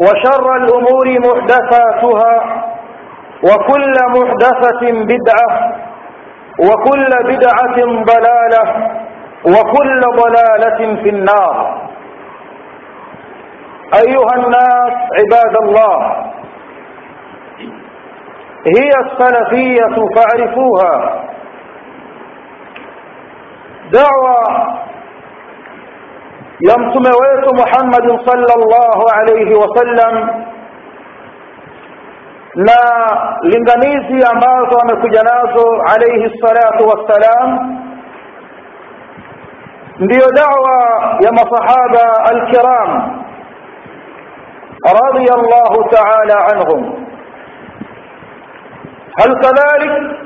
وشر 0.00 0.56
الأمور 0.56 1.06
محدثاتها 1.18 2.64
وكل 3.42 3.92
محدثة 4.16 4.92
بدعة 4.92 5.72
وكل 6.58 7.10
بدعة 7.24 7.76
ضلالة 8.04 8.90
وكل 9.46 10.00
ضلالة 10.00 11.02
في 11.02 11.08
النار. 11.08 11.78
أيها 13.94 14.34
الناس 14.36 14.92
عباد 15.18 15.56
الله 15.62 16.24
هي 18.66 18.90
السلفية 19.06 19.96
فاعرفوها. 20.16 21.22
دعوة 23.92 24.78
ya 26.60 26.78
mtume 26.78 27.08
wetu 27.20 27.54
Muhammad 27.54 28.04
sallallahu 28.26 29.02
alayhi 29.14 29.54
wasallam 29.54 30.14
na 32.54 32.78
linganizi 33.42 34.26
ambazo 34.32 34.80
amekuja 34.82 35.22
nazo 35.22 35.82
alayhi 35.94 36.38
salatu 36.40 36.88
wassalam 36.88 37.74
ndiyo 39.98 40.26
da'wa 40.30 40.78
ya 41.20 41.32
masahaba 41.32 42.24
alkiram 42.30 43.18
radiyallahu 44.82 45.84
ta'ala 45.90 46.36
anhum 46.52 47.06
hal 49.18 49.32
kadhalik 49.40 50.18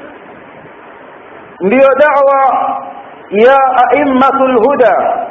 ndiyo 1.61 1.89
da'wa 2.01 2.41
ya 3.31 3.59
a'immatul 3.85 4.57
huda 4.65 5.27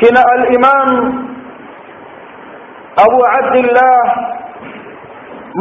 كنا 0.00 0.22
الإمام 0.38 0.88
أبو 2.98 3.20
عبد 3.24 3.56
الله 3.56 4.00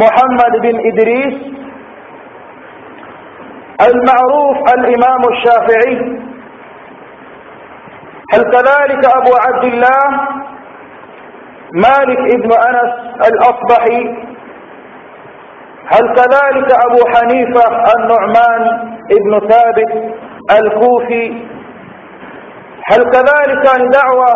محمد 0.02 0.54
بن 0.62 0.76
إدريس 0.90 1.58
المعروف 3.90 4.58
الإمام 4.78 5.22
الشافعي. 5.32 5.98
هل 8.34 8.42
كذلك 8.52 9.06
أبو 9.16 9.32
عبد 9.48 9.64
الله؟ 9.64 10.04
مالك 11.74 12.20
ابن 12.36 12.52
أنس 12.70 12.94
الأصبحي. 13.32 14.04
هل 15.94 16.06
كذلك 16.16 16.70
أبو 16.86 17.00
حنيفة 17.16 17.84
النعمان 17.98 18.62
ابن 19.18 19.48
ثابت 19.50 20.14
الكوفي؟ 20.60 21.57
هل 22.92 23.04
كذلك 23.12 23.66
دعوة 23.94 24.34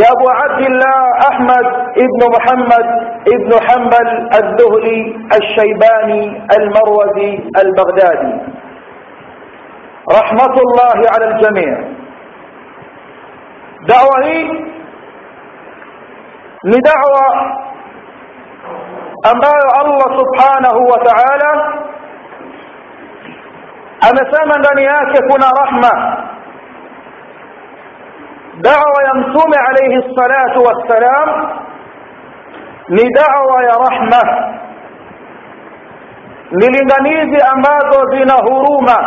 يا 0.00 0.08
أبو 0.12 0.28
عبد 0.30 0.66
الله 0.66 1.00
أحمد 1.32 1.66
ابن 2.04 2.20
محمد 2.36 2.86
ابن 3.34 3.52
حنبل 3.68 4.08
الذهلي 4.34 5.16
الشيباني 5.40 6.46
المروزي 6.58 7.32
البغدادي؟ 7.64 8.34
رحمة 10.12 10.54
الله 10.64 11.10
على 11.14 11.24
الجميع. 11.34 11.78
دعوة 13.88 14.24
هي؟ 14.24 14.42
لدعوة 16.64 17.56
ambayo 19.26 19.66
Allah 19.82 20.08
subhanahu 20.20 20.80
wa 20.86 20.98
ta'ala 21.02 21.50
amesema 24.08 24.54
ndani 24.58 24.84
yake 24.84 25.18
rahma 25.64 26.25
دعوة 28.68 28.98
ينتم 29.08 29.50
عليه 29.66 29.92
الصلاة 30.04 30.54
والسلام 30.66 31.28
ندعوة 32.90 33.58
رحمة. 33.86 34.22
للنجيز 36.52 37.32
أماد 37.54 37.90
دين 38.12 38.30
هرومة 38.30 38.98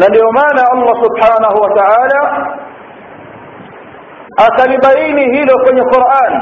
لليومان 0.00 0.56
الله 0.72 0.94
سبحانه 1.04 1.52
وتعالى. 1.62 2.22
أتل 4.46 4.72
بينه 4.88 5.34
لكي 5.48 5.80
القرآن 5.84 6.32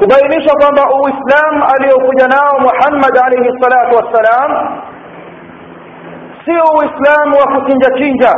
كبينش 0.00 0.46
قمع 0.62 0.88
إسلام 1.10 1.54
أليه 1.74 1.96
كجناه 2.06 2.52
محمد 2.68 3.14
عليه 3.24 3.46
الصلاة 3.52 3.90
والسلام 3.96 4.50
والسلام. 4.50 4.50
Sio 6.44 6.64
uislamu 6.78 7.36
wa 7.40 7.46
kuchinja 7.60 7.90
chinja. 7.98 8.32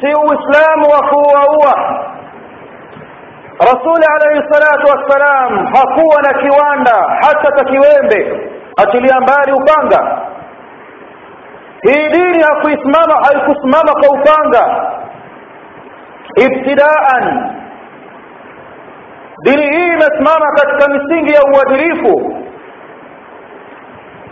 Sio 0.00 0.18
uislamu 0.20 0.86
wa 0.92 1.08
kuuaua 1.08 2.04
rasuli 3.60 4.04
alayhi 4.14 4.42
salatu 4.52 4.86
wassalam 4.86 5.66
hakuwa 5.66 6.22
na 6.22 6.38
kiwanda 6.38 7.18
hata 7.22 7.52
cha 7.56 7.64
achilia 8.76 9.20
mbali 9.20 9.52
upanga. 9.52 10.18
Hii 11.82 12.08
dini 12.08 12.42
hakuisimama 12.42 13.14
haikusimama 13.24 13.92
kwa 13.92 14.20
upanga. 14.20 14.92
Ibtidaan. 16.36 17.54
Dini 19.42 19.62
hii 19.76 19.86
imesimama 19.88 20.46
katika 20.56 20.88
misingi 20.88 21.32
ya 21.34 21.40
uadilifu. 21.42 22.36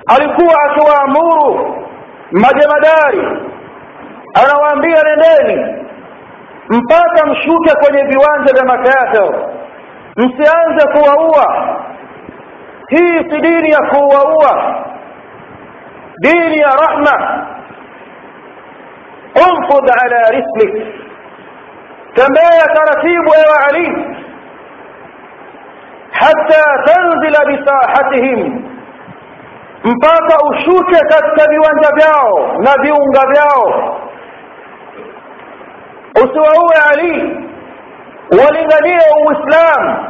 Alikuwa 0.06 0.54
akiwaamuru 0.64 1.76
majemadari 2.32 3.42
anawaambia 4.34 5.02
nendeni 5.02 5.82
mpaka 6.68 7.26
mshuke 7.26 7.74
kwenye 7.74 8.02
viwanja 8.04 8.52
vya 8.54 8.64
makato 8.64 9.50
msianze 10.16 10.86
kuwaua. 10.92 11.76
Hii 12.88 13.18
si 13.18 13.40
dini 13.40 13.70
ya 13.70 13.78
kuwaua. 13.82 14.84
Dini 16.18 16.58
ya 16.58 16.68
rahma. 16.68 17.46
Unfud 19.34 19.90
ala 19.90 20.30
rislik. 20.30 20.86
Tembea 22.14 22.66
taratibu 22.74 23.32
ewa 23.34 23.66
ali. 23.68 24.16
Hatta 26.10 26.82
tanzila 26.84 27.44
bisahatihim 27.46 28.64
mpaka 29.86 30.36
ushuke 30.50 30.96
katika 31.08 31.50
viwanja 31.50 31.88
vyao 31.94 32.52
na 32.58 32.82
viunga 32.82 33.20
vyao. 33.32 33.96
Usiwaue 36.14 36.76
ali 36.92 37.12
walinganie 38.30 39.00
uislamu 39.26 40.06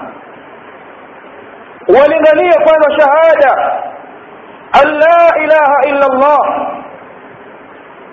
walinganie 1.89 2.53
kwanza 2.65 2.91
shahada 2.99 3.83
an 4.73 4.93
la 4.99 5.39
ilaha 5.45 5.77
illa 5.89 6.07
allah 6.13 6.69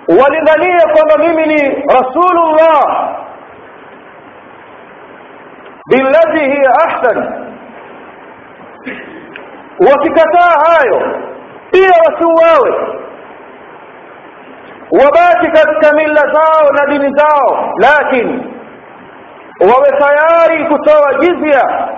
walinganie 0.08 0.80
kwamba 0.94 1.18
mimi 1.18 1.46
ni 1.46 1.60
rasulullah 1.94 3.10
billati 5.90 6.38
hiya 6.38 6.70
ahsan. 6.86 7.44
Wakikataa 9.90 10.72
hayo 10.72 11.20
pia 11.74 11.90
wasiuawe. 12.06 12.88
Wabaki 14.90 15.46
katika 15.50 15.92
mila 15.96 16.20
zao 16.32 16.70
na 16.72 16.86
dini 16.86 17.14
zao 17.16 17.72
lakini 17.78 18.46
wawe 19.60 19.88
tayari 19.98 20.64
kutoa 20.64 21.14
jizya 21.20 21.88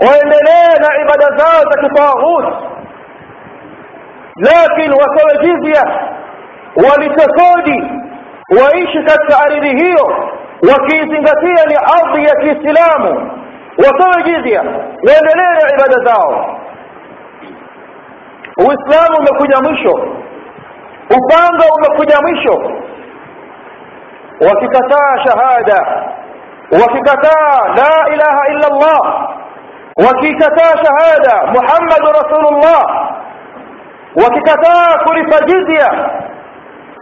waendelee 0.00 0.74
na 0.80 1.00
ibada 1.02 1.36
zao 1.36 1.62
za 1.70 1.80
kitahut 1.82 2.54
lakini 4.36 4.94
watoe 4.94 5.38
jizya 5.42 5.82
walipe 6.76 7.26
kodi 7.26 7.82
waishi 8.62 9.02
katika 9.02 9.38
ardhi 9.44 9.68
hiyo 9.84 10.28
wakiizingatia 10.72 11.64
ni 11.66 11.76
ardhi 11.76 12.24
ya 12.24 12.34
kiislamu. 12.36 13.30
Watoe 13.78 14.22
jizya 14.22 14.60
waendelee 15.06 15.52
na 15.62 15.74
ibada 15.74 16.04
zao 16.12 16.51
uislamu 18.68 19.16
umekuja 19.18 19.56
mwisho. 19.62 19.92
Upanga 21.18 21.64
umekuja 21.76 22.16
mwisho. 22.22 22.72
Wakikataa 24.48 25.24
shahada 25.24 26.06
wakikataa 26.72 27.68
la 27.76 28.14
ilaha 28.14 28.48
illa 28.50 28.66
allah 28.66 29.28
wakikataa 30.06 30.84
shahada 30.84 31.46
muhammadu 31.52 32.06
rasulullah 32.22 33.08
wakikataa 34.24 34.98
kulipa 35.06 35.38
jizya 35.46 35.86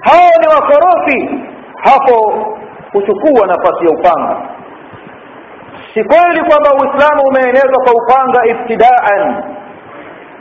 hao 0.03 0.31
ni 0.41 0.47
wakorofi. 0.49 1.45
Hapo 1.85 2.47
huchukua 2.93 3.47
nafasi 3.47 3.85
ya 3.85 3.91
upanga. 3.91 4.37
Si 5.95 6.05
kweli 6.05 6.41
kwamba 6.51 6.71
uislamu 6.73 7.23
umeenezwa 7.29 7.85
kwa 7.85 7.93
upanga 8.03 8.47
ibtidaan 8.47 9.45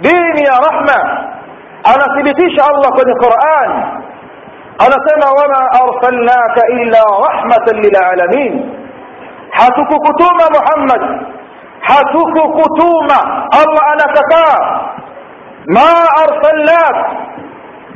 dini 0.02 0.42
ya 0.50 0.56
rahma 0.68 1.00
anathibitisha 1.94 2.62
allah 2.70 2.90
kwenye 2.98 3.14
quran 3.14 3.70
anasema 4.86 5.28
wama 5.40 5.62
arsalnaka 5.82 6.62
illa 6.80 7.02
rahmatan 7.28 7.76
lilalamin 7.84 8.54
hatukukutuma 9.52 10.46
muhammad 10.58 11.02
hatukukutuma 11.82 13.18
allah 13.62 13.84
anakataa 13.94 14.60
ma 15.68 15.90
arsalnak 16.24 16.96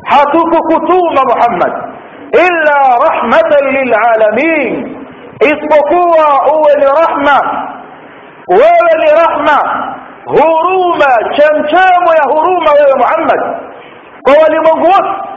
hatukukutuma 0.06 1.22
muhammad 1.32 1.74
illa 2.46 2.80
rahmatan 3.08 3.64
lilalamin 3.78 4.98
isipokuwa 5.40 6.26
uwe 6.56 6.74
ni 6.80 6.86
rahma 7.02 7.38
wewe 8.48 8.92
ni 9.00 9.10
rahma 9.22 9.58
huruma 10.26 11.34
chemchemo 11.36 12.14
ya 12.20 12.24
huruma 12.34 12.72
wewe 12.72 12.94
muhammad. 12.98 13.42
Kwa 14.24 14.34
walimwengu 14.44 14.86
wote. 14.86 15.30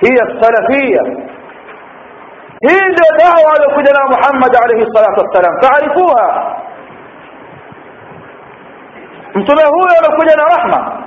Hiya 0.00 0.26
salafia 0.40 1.02
hii 2.60 2.88
ndio 2.88 3.16
dawa 3.18 3.52
aliyokuja 3.54 3.92
nayo 3.92 4.08
muhammad 4.08 4.56
alayhi 4.64 4.86
salatu 4.94 5.20
wassalam. 5.20 5.60
Taarifuha. 5.60 6.56
Mtume 9.34 9.62
huyo 9.64 9.98
amekuja 9.98 10.36
na 10.36 10.44
rahma. 10.44 11.02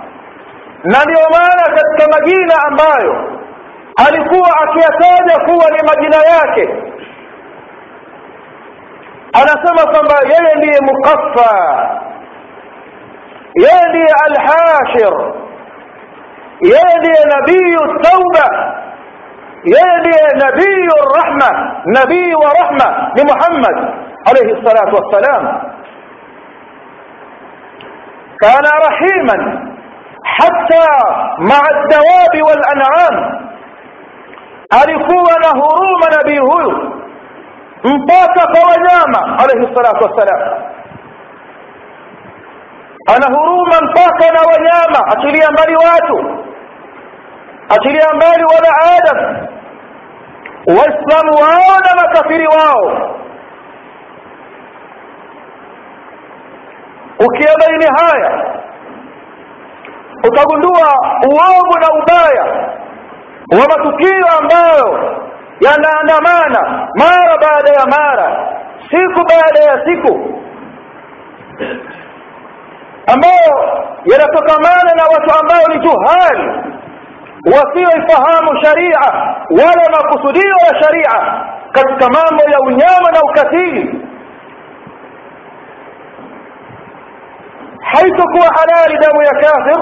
Na 0.84 1.04
ndiyo 1.04 1.28
maana 1.32 1.76
katika 1.78 2.20
majina 2.20 2.56
ambayo 2.68 3.40
alikuwa 4.08 4.50
akiyataja 4.64 5.46
kuwa 5.46 5.70
ni 5.72 5.78
majina 5.88 6.18
yake 6.18 6.91
anasema 9.34 9.92
kwamba 9.92 10.16
yeye 10.30 10.56
ndiye 10.56 10.80
mukaffa 10.82 11.56
yeye 13.56 13.90
ndiye 13.90 14.08
alhashir 14.26 15.14
yeye 16.62 16.98
ndiye 17.00 17.26
nabiyu 17.36 17.80
tauba 18.02 18.76
yeye 19.64 20.00
ndiye 20.00 20.46
nabiyu 20.46 20.92
rahma 21.16 21.76
nabii 21.86 22.34
wa 22.34 22.54
rahma 22.54 23.12
ni 23.16 23.24
muhammad 23.24 23.94
alaihi 24.26 24.68
salatu 24.68 24.96
wassalam 24.96 25.62
kana 28.38 28.70
rahiman 28.90 29.68
حتى 30.24 30.86
مع 31.40 31.62
الدواب 31.76 32.34
والأنعام 32.48 33.42
alikuwa 34.82 35.34
na 35.40 35.48
huruma 35.50 36.06
nabii 36.18 36.38
huyu 36.38 37.01
mpaka 37.84 38.48
kwa 38.52 38.70
wanyama 38.72 39.40
alayhi 39.40 39.76
salatu 39.76 40.04
wassalam. 40.04 40.62
Ana 43.08 43.28
huruma 43.38 43.76
mpaka 43.82 44.32
na 44.34 44.42
wanyama 44.42 45.08
achilia 45.08 45.52
mbali 45.52 45.76
watu 45.76 46.46
achilia 47.70 48.08
mbali 48.16 48.44
wana 48.44 48.98
adam. 48.98 49.48
Waislamu 50.68 51.34
wao 51.42 51.80
na 51.80 52.02
makafiri 52.02 52.48
wao. 52.48 53.12
Ukiabaini 57.20 57.86
haya 58.00 58.56
utagundua 60.30 60.88
uovu 61.30 61.80
na 61.80 61.88
ubaya 62.04 62.46
wa 63.52 63.68
matukio 63.78 64.28
ambayo 64.40 65.16
yanaandamana 65.62 66.88
mara 66.96 67.38
baada 67.42 67.70
ya 67.70 67.86
mara 67.86 68.58
siku 68.92 69.26
baada 69.30 69.60
ya 69.72 69.86
siku 69.86 70.36
ambayo 73.14 73.82
yanatokamana 74.06 74.94
na 74.96 75.04
watu 75.04 75.40
ambao 75.40 75.68
ni 75.74 75.80
juhali 75.80 76.72
wasioifahamu 77.46 78.62
sharia 78.64 79.00
wala 79.50 79.90
makusudio 79.92 80.54
ya 80.68 80.82
sharia 80.84 81.44
katika 81.72 82.10
mambo 82.10 82.44
ya 82.52 82.60
unyama 82.60 83.12
na 83.12 83.22
ukatili. 83.24 84.02
Haitokuwa 87.82 88.46
halali 88.56 88.98
damu 88.98 89.22
ya 89.24 89.32
kafir 89.34 89.82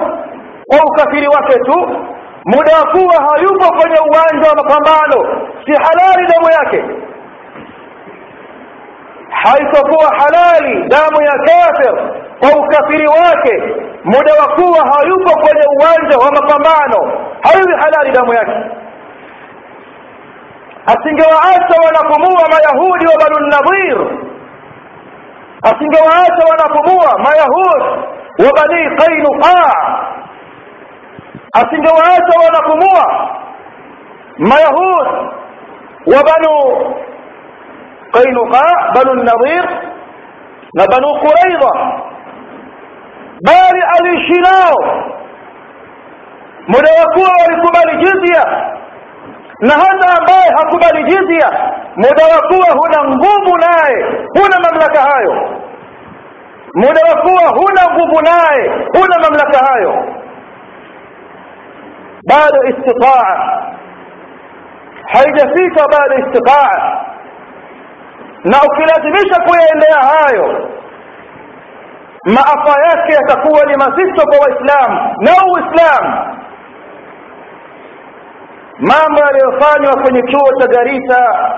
kwa 0.68 0.80
ukafiri 0.86 1.28
wake 1.28 1.60
tu 1.60 2.06
muda 2.46 2.72
wa 2.78 2.86
kuwa 2.92 3.16
hayupo 3.30 3.66
kwenye 3.78 3.98
uwanja 4.00 4.50
wa 4.50 4.56
mapambano. 4.56 5.42
Si 5.66 5.72
halali 5.74 6.28
damu 6.28 6.52
yake. 6.52 6.84
Haitokuwa 9.30 10.08
halali 10.18 10.88
damu 10.88 11.22
ya 11.22 11.32
kafir 11.32 11.94
kwa 12.40 12.50
ukafiri 12.62 13.08
wake. 13.08 13.64
Muda 14.04 14.34
wa 14.42 14.48
kuwa 14.56 14.80
hayupo 14.94 15.32
kwenye 15.40 15.66
uwanja 15.78 16.18
wa 16.18 16.32
mapambano. 16.32 17.20
Haiwi 17.42 17.74
halali 17.82 18.12
damu 18.12 18.34
yake. 18.34 18.76
Asingewaacha 20.86 21.76
wanapumua 21.86 22.44
mayahudi 22.52 23.06
wa 23.06 23.14
banu 23.20 23.48
nadhir 23.48 23.98
asingewaacha 25.64 26.46
wanapumua 26.50 27.18
mayahudi 27.18 27.86
wa 28.46 28.52
bani 28.56 28.96
qainuqa 28.96 29.74
asingewaacha 31.54 32.40
wanapumua. 32.46 33.30
Mayahud 34.38 35.08
wa 36.06 36.24
banu 36.24 36.86
qainuqa 38.12 38.92
banu 38.96 39.14
nadhir 39.24 39.66
na 40.74 40.86
banu 40.88 41.08
quraidha 41.20 41.72
bali 43.46 43.82
aliishi 43.98 44.42
nao. 44.42 45.04
Muda 46.68 46.90
wa 47.00 47.14
kuwa 47.14 47.30
walikubali 47.42 47.98
jizya. 48.04 48.46
Na 49.60 49.74
hata 49.74 50.18
ambaye 50.20 50.50
hakubali 50.58 51.04
jizya 51.04 51.50
muda 51.96 52.24
wa 52.36 52.42
kuwa 52.48 52.78
huna 52.78 53.04
nguvu 53.16 53.58
naye 53.58 54.06
huna 54.36 54.60
mamlaka 54.60 55.02
hayo. 55.02 55.50
Muda 56.74 57.02
wa 57.10 57.22
kuwa 57.22 57.50
huna 57.50 57.94
nguvu 57.96 58.22
naye 58.22 58.86
huna 58.98 59.20
mamlaka 59.22 59.66
hayo 59.66 60.06
bado 62.30 62.64
istitaa 62.70 63.62
haijafika 65.14 65.88
bado 65.92 66.16
istitaa 66.28 67.06
na 68.44 68.58
ukilazimisha 68.68 69.42
kuyaendea 69.48 70.00
hayo 70.14 70.70
maafa 72.26 72.82
yake 72.90 73.14
yatakuwa 73.14 73.66
ni 73.66 73.76
mazito 73.78 74.28
kwa 74.28 74.38
waislamu 74.40 75.16
na 75.20 75.32
uislamu. 75.52 76.36
Mambo 78.80 79.22
yaliyofanywa 79.26 80.02
kwenye 80.04 80.22
chuo 80.22 80.60
cha 80.62 80.68
garisa 80.68 81.50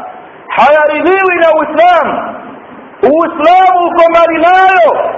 hayaridhiwi 0.47 1.35
na 1.35 1.47
uislamu. 1.59 2.35
Uislamu 3.03 3.87
uko 3.87 4.03
mbali 4.09 4.37
nayo 4.41 5.15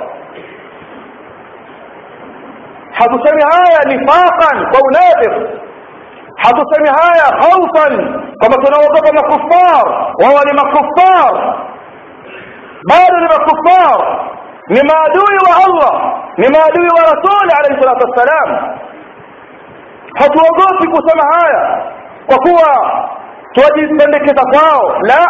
حتسمي 2.94 3.44
هايا 3.54 3.82
نفاقا 3.96 4.52
فونافر 4.72 5.50
حتسمي 6.38 6.90
هايا 7.00 7.42
خوفا 7.42 7.88
كما 8.42 8.56
تنوضب 8.64 9.06
من 9.12 9.18
الكفار 9.18 10.14
وهو 10.22 10.40
لما 10.52 10.62
الكفار 10.62 11.34
بعد 12.90 13.12
لما 13.22 13.36
الكفار 13.42 14.24
لما 14.70 15.00
دوي 15.16 15.38
الله. 15.68 16.14
لما 16.38 16.60
دوي 16.76 16.88
ورسول 16.88 17.48
عليه 17.58 17.78
الصلاة 17.78 18.00
والسلام. 18.06 18.78
حتوضوك 20.16 20.80
كسمى 20.94 21.24
هايا 21.34 21.92
وكوا 22.32 22.74
تواجد 23.56 24.02
سندك 24.02 24.26
تفاو 24.38 24.82
لا. 25.10 25.26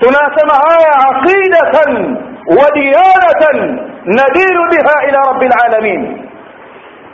تناسم 0.00 0.48
هايا 0.64 0.92
عقيدة 1.04 2.06
وديانة 2.50 3.42
ندين 4.06 4.58
بها 4.72 4.96
إلى 5.08 5.18
رب 5.30 5.42
العالمين. 5.42 6.29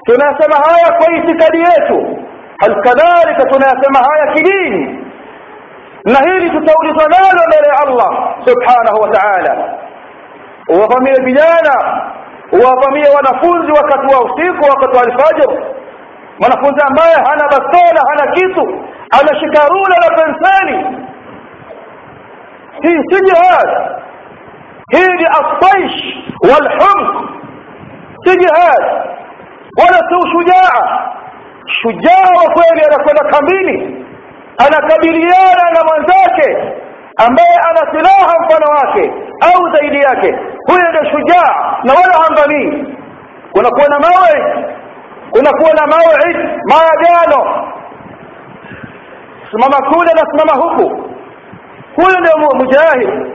Tunasema 0.06 0.56
haya 0.66 0.98
kwa 0.98 1.12
itikadi 1.16 1.58
yetu 1.58 2.18
hal 2.58 2.74
kadhalika 2.82 3.44
tunasema 3.44 3.98
haya 4.10 4.34
kidini 4.34 5.02
na 6.04 6.18
hili 6.30 6.50
tutaulizwa 6.50 7.08
nalo 7.08 7.42
mbele 7.46 7.68
ya 7.68 7.78
Allah 7.86 8.34
subhanahu 8.44 9.00
wa 9.02 9.08
ta'ala 9.08 9.74
uwavamie 10.68 11.14
vijana 11.24 12.02
uwavamie 12.52 13.08
wanafunzi 13.16 13.72
wakati 13.72 14.14
wa 14.14 14.24
usiku 14.24 14.64
wakati 14.70 14.96
wa 14.96 15.02
alfajr 15.02 15.62
mwanafunzi 16.40 16.84
ambaye 16.86 17.14
hana 17.14 17.44
bastola 17.48 18.00
hana 18.08 18.32
kitu 18.32 18.84
ameshika 19.20 19.68
rula 19.68 19.96
na 20.00 20.16
penseli 20.16 20.96
hii 22.82 22.98
si 23.10 23.24
jihad 23.24 23.70
hii 24.90 25.12
ni 25.16 25.26
ataish 25.26 26.16
walhumq 26.50 27.30
si 28.24 28.38
jihad 28.38 28.84
wala 29.78 29.98
si 30.08 30.14
ushujaa? 30.14 31.00
Shujaa 31.66 32.30
wa 32.38 32.52
kweli 32.54 32.84
anakwenda 32.86 33.24
kambini 33.30 34.04
anakabiliana 34.58 35.64
na 35.74 35.84
mwenzake 35.88 36.72
ambaye 37.16 37.56
ana 37.70 37.92
silaha 37.92 38.34
mfano 38.44 38.66
wake 38.76 39.12
au 39.40 39.72
zaidi 39.76 39.96
yake. 40.00 40.38
Huyo 40.66 40.88
ndio 40.88 41.10
shujaa 41.10 41.78
na 41.84 41.92
wala 41.94 42.24
hamvamii 42.24 42.94
kunakuwa 43.52 43.88
na 43.88 43.98
mawe 43.98 44.64
kunakuwa 45.30 45.70
na 45.74 45.86
mawid 45.86 46.36
maagano. 46.70 47.66
Simama 49.50 49.90
kule 49.90 50.10
na 50.14 50.22
simama 50.30 50.62
huku. 50.64 51.10
Huyo 51.96 52.20
ndio 52.20 52.58
mujahid. 52.58 53.32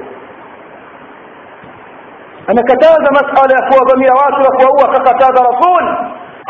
Amekataza 2.48 3.12
masala 3.12 3.54
ya 3.60 3.68
kuwavamia 3.72 4.14
watu 4.14 4.38
na 4.42 4.50
kuwaua 4.58 4.94
kakataza 4.94 5.44
rasul 5.44 5.96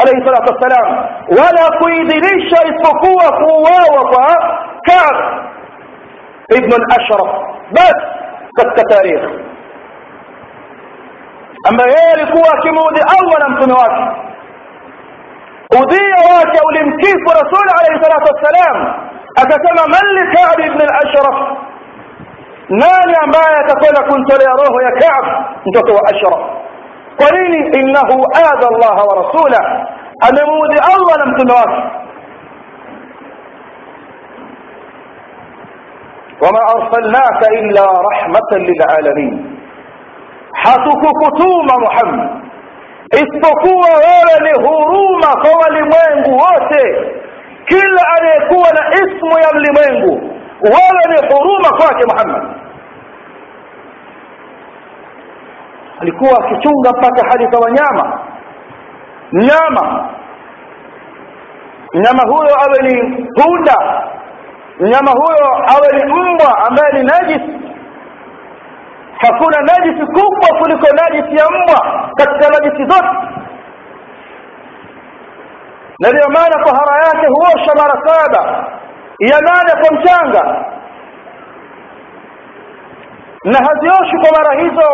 عليه 0.01 0.17
الصلاة 0.21 0.45
والسلام. 0.51 0.87
ولا 1.29 1.65
كيدلش 1.79 2.53
اسفقوا 2.53 3.21
أخواوة 3.21 4.27
كعب. 4.87 5.17
ابن 6.51 6.73
الأشرف. 6.73 7.31
بس. 7.71 7.97
كت 8.57 8.93
تاريخ. 8.93 9.21
أما 11.69 11.83
يالكوا 11.83 12.61
كمودي 12.63 13.01
أولا 13.19 13.47
من 13.47 13.71
واكي 13.71 14.31
أذي 15.73 16.07
واكي 16.29 16.59
أو 16.63 16.69
لمكيف 16.69 17.23
رسول 17.41 17.67
عليه 17.77 17.99
الصلاة 17.99 18.23
والسلام. 18.29 18.77
أكتم 19.37 19.91
من 19.93 20.05
لكعب 20.15 20.59
ابن 20.69 20.81
الأشرف. 20.81 21.57
ناني 22.69 23.17
ما 23.33 23.43
يتقول 23.59 24.09
كنت 24.09 24.29
ليروه 24.39 24.83
يا 24.83 24.99
كعب. 24.99 25.45
انت 25.67 25.89
هو 25.89 25.97
أشرف. 25.97 26.60
kwa 27.21 27.39
nini 27.39 27.57
innahu 27.79 28.25
adha 28.33 28.67
llaha 28.81 29.03
wa 29.03 29.15
rasula 29.23 29.87
amemuudhi 30.27 30.77
allah 30.93 31.17
na 31.17 31.91
وما 36.41 36.61
أرسلناك 36.75 37.41
إلا 37.59 37.83
رحمة 38.11 38.51
للعالمين. 38.53 39.33
حتك 40.55 41.03
كتوم 41.21 41.67
محمد. 41.85 42.29
استقوى 43.13 43.91
ولن 44.05 44.45
هروم 44.65 45.21
فول 45.43 45.75
موت 45.93 46.73
كل 47.69 47.93
أن 48.15 48.23
يكون 48.37 48.75
اسم 49.03 49.29
يملي 49.45 49.69
موت 49.77 50.21
ولن 50.73 51.11
هروم 51.31 51.63
محمد. 52.09 52.70
Alikuwa 56.01 56.31
akichunga 56.45 56.89
mpaka 56.97 57.29
hali 57.29 57.47
za 57.51 57.59
wanyama. 57.59 58.19
Mnyama. 59.31 60.09
Mnyama 61.93 62.23
huyo 62.23 62.55
awe 62.65 62.79
ni 62.91 63.23
punda. 63.25 64.03
Mnyama 64.79 65.11
huyo 65.11 65.47
awe 65.75 65.87
ni 65.97 66.13
mbwa 66.13 66.65
ambaye 66.67 66.93
ni 66.93 67.03
najis. 67.03 67.41
Hakuna 69.17 69.61
najisi 69.61 70.05
kubwa 70.05 70.57
kuliko 70.59 70.87
najisi 70.95 71.35
ya 71.35 71.45
mbwa 71.49 72.09
katika 72.15 72.49
najisi 72.49 72.83
zote. 72.85 73.17
Na 75.99 76.09
ndiyo 76.09 76.29
maana 76.29 76.65
tahara 76.65 77.05
yake 77.05 77.27
huosha 77.27 77.73
mara 77.77 78.01
saba. 78.07 78.67
Ya 79.19 79.39
nane 79.39 79.81
kwa 79.87 79.97
mchanga. 79.97 80.65
Na 83.43 83.57
hazioshi 83.67 84.17
kwa 84.17 84.37
mara 84.39 84.61
hizo 84.61 84.87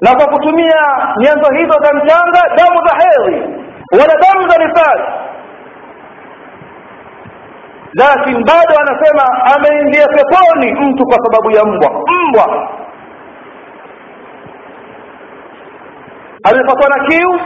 na 0.00 0.14
kwa 0.14 0.26
kutumia 0.26 0.82
nyenzo 1.18 1.50
hizo 1.54 1.72
za 1.82 1.94
mchanga 1.94 2.42
damu 2.56 2.86
za 2.86 2.96
hedhi 2.96 3.42
wala 3.92 4.14
damu 4.20 4.48
za 4.48 4.58
nifasi 4.66 5.12
lakini 7.94 8.44
bado 8.44 8.74
anasema 8.80 9.24
ameingia 9.56 10.06
peponi 10.08 10.72
mtu 10.72 11.04
kwa 11.06 11.16
sababu 11.24 11.50
ya 11.50 11.64
mbwa. 11.64 11.90
Mbwa. 12.28 12.68
Amepatwa 16.42 16.88
na 16.88 17.04
kiu 17.08 17.40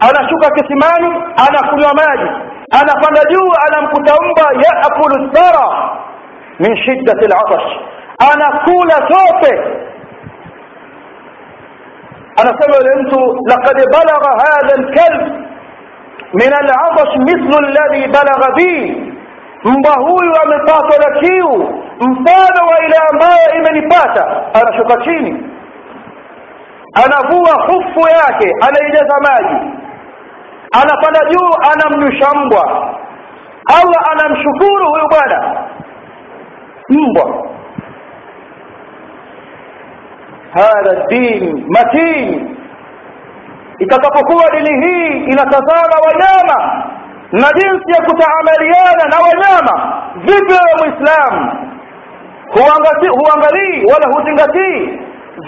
anashuka 0.00 0.50
kisimani 0.50 1.22
anakunywa 1.48 1.94
maji. 1.94 2.30
Anapanda 2.80 3.20
juu 3.30 3.52
anamkuta 3.68 4.14
mbwa 4.14 4.62
yaakulu 4.64 5.30
thara 5.32 5.90
min 6.60 6.76
shiddati 6.76 7.24
al'atash 7.24 7.72
anakula 8.32 8.94
tope 8.94 9.77
أنا 12.40 12.50
سمعت 12.60 12.86
أنت 12.96 13.12
لقد 13.50 13.76
بلغ 13.96 14.22
هذا 14.44 14.74
الكلب 14.78 15.48
من 16.34 16.52
العطش 16.62 17.10
مثل 17.30 17.64
الذي 17.64 18.06
بلغ 18.06 18.40
به. 18.58 19.04
مبهوي 19.64 20.26
ومطاط 20.36 20.88
لكيو 21.04 21.52
مفاد 22.02 22.56
إلى 22.82 23.00
ماء 23.22 23.58
من 23.58 23.90
فات. 23.90 24.18
أنا 24.56 24.70
شكاشيني 24.78 25.32
أنا 27.04 27.16
هو 27.32 27.44
خف 27.44 27.96
ياك 28.16 28.40
أنا 28.68 28.78
يجاز 28.88 29.10
ماجي 29.28 29.60
أنا 30.74 30.94
فلا 31.02 31.30
جو 31.32 31.44
أنا 31.72 31.96
مشامبوا 32.06 32.64
الله 33.78 34.00
أنا 34.12 34.24
مشكوره 34.34 34.88
يبالا. 35.04 35.68
مبهوي 36.90 37.57
hadha 40.54 41.06
din 41.08 41.64
matin. 41.68 42.54
Itakapokuwa 43.78 44.50
dini 44.50 44.86
hii 44.86 45.24
inatazama 45.24 45.96
wanyama 46.06 46.84
na 47.32 47.48
jinsi 47.58 47.90
ya 47.96 48.02
kutaamaliana 48.06 49.04
na 49.10 49.16
wanyama 49.26 50.02
vipi 50.16 50.52
wewe 50.52 50.74
muislamu 50.78 51.52
huangalii 53.18 53.84
wala 53.92 54.06
huzingatii 54.18 54.98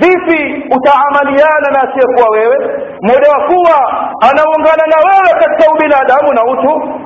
vipi 0.00 0.64
utaamaliana 0.76 1.70
na 1.72 1.78
asiyekuwa 1.82 2.30
wewe 2.30 2.56
mmoja 3.02 3.30
wa 3.30 3.46
kuwa 3.46 3.78
anaungana 4.20 4.84
na 4.86 4.96
wewe 4.96 5.40
katika 5.40 5.72
ubinadamu 5.72 6.32
na 6.32 6.44
utu? 6.44 7.00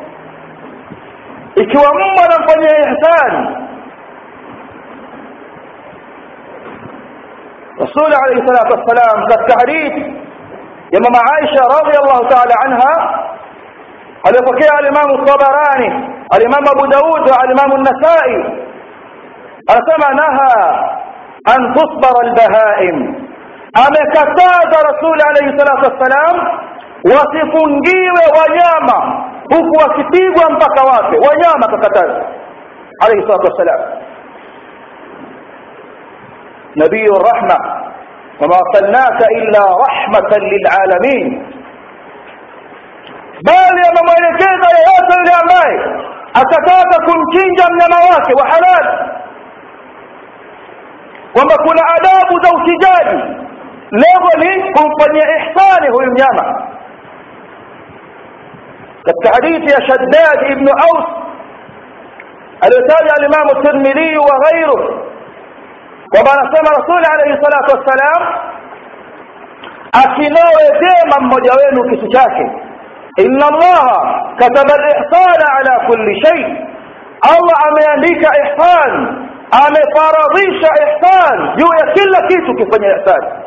Ikiwa 1.54 1.94
mmo 1.94 2.22
anamfanyia 2.24 2.78
ihsani 2.80 3.56
الرسول 7.94 8.14
عليه 8.24 8.42
الصلاة 8.42 8.68
والسلام 8.74 9.16
فالتحديث 9.28 9.92
يمام 10.96 11.14
عائشة 11.28 11.62
رضي 11.78 11.96
الله 12.02 12.28
تعالى 12.28 12.54
عنها. 12.64 12.94
هل 14.26 14.32
يفكي 14.34 14.68
الإمام 14.80 15.08
الصبراني 15.16 15.88
الإمام 16.36 16.64
أبو 16.74 16.84
داود 16.86 17.28
الإمام 17.44 17.70
النسائي. 17.78 18.40
أسمى 19.70 20.08
نهى 20.22 20.56
أن 21.54 21.74
تصبر 21.74 22.14
البهائم. 22.24 22.96
أم 23.84 23.94
كتاز 24.16 24.70
رسول 24.90 25.18
عليه 25.28 25.46
الصلاة 25.52 25.80
والسلام 25.86 26.36
وسفنجيوه 27.06 28.24
ونياما 28.36 28.98
هك 29.52 29.68
وكتيب 29.80 30.32
وانبك 30.38 30.76
وافي 30.88 31.16
ونياما 31.16 31.66
كتاز 31.82 32.12
عليه 33.02 33.18
الصلاة 33.22 33.44
والسلام. 33.48 33.80
نبي 36.76 37.04
الرحمة. 37.04 37.83
وما 38.44 38.56
ارسلناك 38.64 39.20
إلا 39.38 39.62
رحمة 39.88 40.30
للعالمين. 40.52 41.26
بل 43.46 43.74
يا 43.84 43.90
ممالكين 43.98 44.58
يا 44.74 44.80
ياسر 44.88 45.20
يا 45.32 45.40
ماي 45.52 45.72
اتتاك 46.36 46.90
كن 47.06 47.20
كنجا 47.32 47.66
من 47.78 47.82
مواك 47.96 48.26
وحلال 48.40 48.86
وما 51.36 51.56
كنا 51.64 51.82
آداب 51.96 52.28
ذو 52.44 52.54
سجاد 52.66 53.08
لا 53.92 54.14
لي 54.42 54.72
كن 54.72 54.88
فني 55.00 55.20
احسانه 55.38 56.02
ينيما 56.02 56.46
كالتحديث 59.06 59.72
يا 59.72 59.86
شداد 59.88 60.38
ابن 60.52 60.68
أوس 60.68 61.06
الذي 62.64 63.12
الإمام 63.18 63.46
الترمذي 63.56 64.18
وغيره. 64.18 65.13
وبرسول 66.14 66.64
رسول 66.78 67.02
عليه 67.12 67.30
الصلاة 67.36 67.66
والسلام 67.74 68.20
أكنوا 70.04 70.50
يديما 70.66 71.18
مجوين 71.32 71.76
كسشاك 71.90 72.36
إن 73.20 73.40
الله 73.52 73.84
كتب 74.40 74.68
الإحصان 74.78 75.40
على 75.54 75.88
كل 75.88 76.06
شيء. 76.26 76.46
الله 77.34 77.56
أمين 77.68 78.04
لك 78.04 78.24
إحصان 78.24 78.92
أمي 79.64 79.82
فارضيش 79.96 80.60
إحصان. 80.84 81.38
يو 81.60 81.68
يكل 81.80 82.12
كيسو 82.28 82.52
كفن 82.58 82.84
إحصان. 82.94 83.44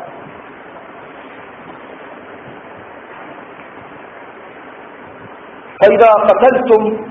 فإذا 5.82 6.10
قتلتم 6.28 7.06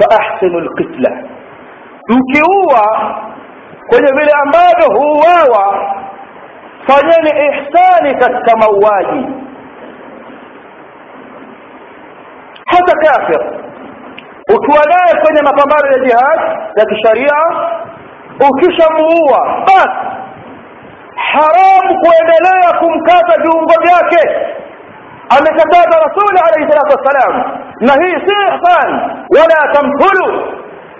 فأحسنوا 0.00 0.60
القتلة. 0.60 1.12
يكيوا 2.10 3.27
kwenye 3.88 4.12
vile 4.12 4.32
ambavyo 4.42 4.98
huuawa 4.98 5.94
fanyeni 6.86 7.30
ihsani 7.48 8.14
katika 8.14 8.56
mauaji. 8.56 9.26
Hata 12.66 12.96
kafir 12.96 13.40
ukiwa 14.56 14.84
naye 14.84 15.22
kwenye 15.24 15.42
mapambano 15.42 15.92
ya 15.92 15.98
jihad 16.04 16.40
ya 16.76 16.84
kisharia 16.86 17.34
ukishamuua 18.50 19.62
basi 19.66 20.08
haramu 21.16 22.00
kuendelea 22.00 22.78
kumkata 22.80 23.42
viungo 23.42 23.74
vyake. 23.82 24.48
Amekataza 25.38 25.98
rasuli 26.04 26.38
alayhi 26.48 26.72
salatu 26.72 26.96
wassalam. 26.98 27.60
Na 27.80 27.92
hii 27.92 28.14
si 28.26 28.34
ihsan 28.34 29.00
wala 29.36 29.72
tamthulu 29.72 30.52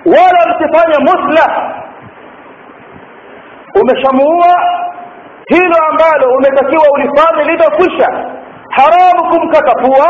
wala 0.07 0.55
msifanye 0.57 0.99
muslah 0.99 1.73
umeshamuua 3.81 4.55
hilo 5.47 5.77
ambalo 5.91 6.37
umetakiwa 6.37 6.85
ulifanye 6.95 7.43
limekwisha 7.45 8.09
haramu 8.71 9.31
kumkata 9.31 9.73
pua 9.83 10.09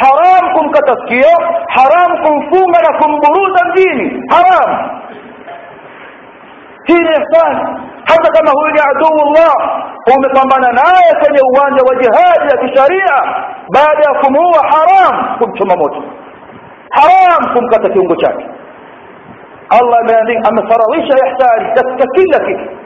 haramu 0.00 0.58
kumkata 0.58 0.96
sikio 0.96 1.46
haramu 1.68 2.24
kumfunga 2.26 2.78
na 2.80 2.98
kumburuza 2.98 3.64
mjini 3.68 4.22
haramu 4.30 4.90
hii 6.86 6.98
ni 6.98 7.10
ihsani 7.10 7.60
hata 8.04 8.32
kama 8.32 8.50
huyu 8.50 8.72
ni 8.74 8.80
aduullah 8.90 9.54
umepambana 10.16 10.72
naye 10.72 11.14
kwenye 11.24 11.40
uwanja 11.52 11.82
wa 11.88 11.94
jihadi 11.94 12.50
ya 12.50 12.56
kisharia 12.68 13.14
baada 13.74 14.02
ya 14.12 14.20
kumuua 14.22 14.62
haram 14.72 15.38
kumchoma 15.38 15.76
moto 15.76 16.02
haram 16.90 17.54
kumkata 17.54 17.88
kiungo 17.88 18.16
chake 18.16 18.46
allah 19.68 19.98
ameandika 20.00 20.48
amefaradhisha 20.48 21.14
ihsani 21.26 21.68
katika 21.74 22.06
kila 22.14 22.38
kitu 22.46 22.79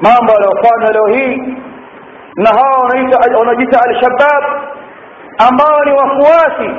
mambo 0.00 0.32
yanayofanywa 0.32 0.92
leo 0.92 1.06
hii 1.06 1.54
na 2.36 2.50
hawa 2.50 2.78
wanajiita 3.38 3.80
alshabab 3.88 4.44
ambao 5.48 5.84
ni 5.84 5.92
wafuasi 5.92 6.70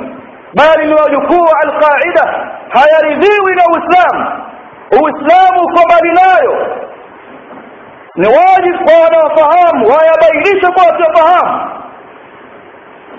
bali 0.54 0.86
ni 0.86 0.94
wajukuu 0.94 1.42
wa 1.42 1.60
alqaida 1.62 2.50
hayaridhiwi 2.68 3.54
na 3.56 3.62
uislamu 3.72 4.30
uislamu 4.92 5.60
uko 5.62 5.82
mbali 5.88 6.12
nayo 6.12 6.76
ni 8.14 8.26
wajibu 8.26 8.84
kwa 8.84 8.94
wanaofahamu 9.04 9.86
wayabainishe 9.88 10.72
kwa 10.74 10.84
wasiofahamu 10.84 11.70